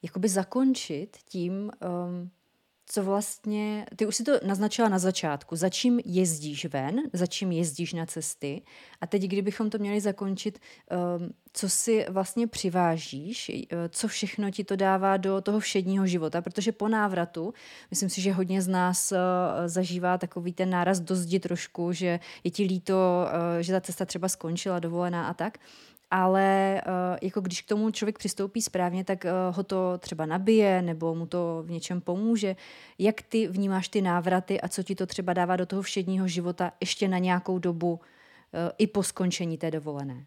[0.03, 2.31] jakoby zakončit tím, um,
[2.89, 7.53] co vlastně, ty už si to naznačila na začátku, za čím jezdíš ven, za čím
[7.53, 8.63] jezdíš na cesty.
[9.01, 10.59] A teď, kdybychom to měli zakončit,
[11.19, 16.43] um, co si vlastně přivážíš, uh, co všechno ti to dává do toho všedního života,
[16.43, 17.55] protože po návratu,
[17.91, 19.19] myslím si, že hodně z nás uh,
[19.67, 24.05] zažívá takový ten náraz do zdi trošku, že je ti líto, uh, že ta cesta
[24.05, 25.59] třeba skončila, dovolená a tak,
[26.11, 30.83] ale uh, jako když k tomu člověk přistoupí správně, tak uh, ho to třeba nabije
[30.83, 32.57] nebo mu to v něčem pomůže.
[32.99, 36.73] Jak ty vnímáš ty návraty a co ti to třeba dává do toho všedního života
[36.81, 38.01] ještě na nějakou dobu uh,
[38.79, 40.25] i po skončení té dovolené?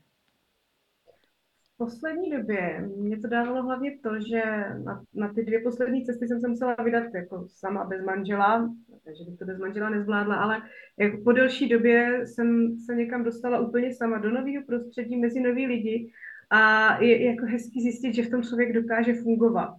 [1.79, 4.43] Poslední době mě to dávalo hlavně to, že
[4.83, 8.69] na, na ty dvě poslední cesty jsem se musela vydat jako sama bez manžela,
[9.05, 10.61] takže bych to bez manžela nezvládla, ale
[10.97, 15.67] jako po delší době jsem se někam dostala úplně sama do nového prostředí, mezi nový
[15.67, 16.11] lidi
[16.49, 19.73] a je jako hezký zjistit, že v tom člověk dokáže fungovat.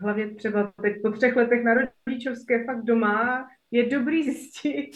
[0.00, 4.90] Hlavně třeba teď po třech letech na rodičovské fakt doma je dobrý zjistit,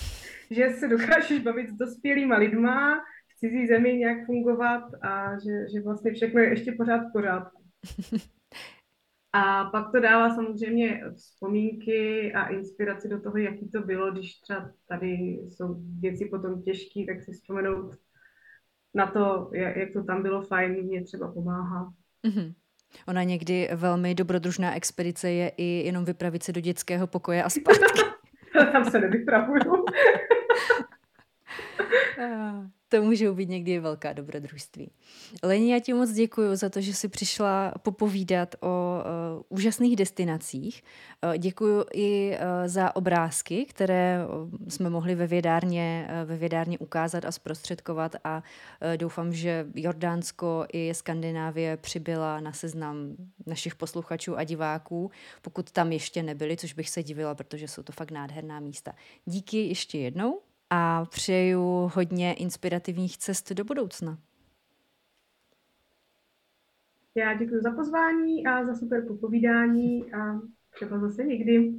[0.50, 3.00] že se dokážeš bavit s dospělýma lidma,
[3.36, 7.62] cizí zemi nějak fungovat a že, že vlastně všechno je ještě pořád v pořádku.
[9.32, 14.70] A pak to dává samozřejmě vzpomínky a inspiraci do toho, jaký to bylo, když třeba
[14.88, 15.08] tady
[15.48, 17.94] jsou věci potom těžké, tak si vzpomenout
[18.94, 21.92] na to, jak to tam bylo fajn, mě třeba pomáhá.
[22.26, 22.54] Mm-hmm.
[23.08, 28.00] Ona někdy velmi dobrodružná expedice je i jenom vypravit se do dětského pokoje a zpátky.
[28.72, 29.84] tam se nevypravuju.
[32.88, 34.90] To můžou být někdy velká dobrodružství.
[35.42, 40.82] Leni, já ti moc děkuji za to, že jsi přišla popovídat o uh, úžasných destinacích.
[41.24, 46.78] Uh, děkuji i uh, za obrázky, které uh, jsme mohli ve vědárně, uh, ve vědárně
[46.78, 53.16] ukázat a zprostředkovat a uh, doufám, že Jordánsko i Skandinávie přibyla na seznam
[53.46, 55.10] našich posluchačů a diváků,
[55.42, 58.92] pokud tam ještě nebyli, což bych se divila, protože jsou to fakt nádherná místa.
[59.24, 60.40] Díky ještě jednou
[60.70, 64.18] a přeju hodně inspirativních cest do budoucna.
[67.14, 70.40] Já děkuji za pozvání a za super popovídání a
[70.74, 71.72] třeba zase někdy.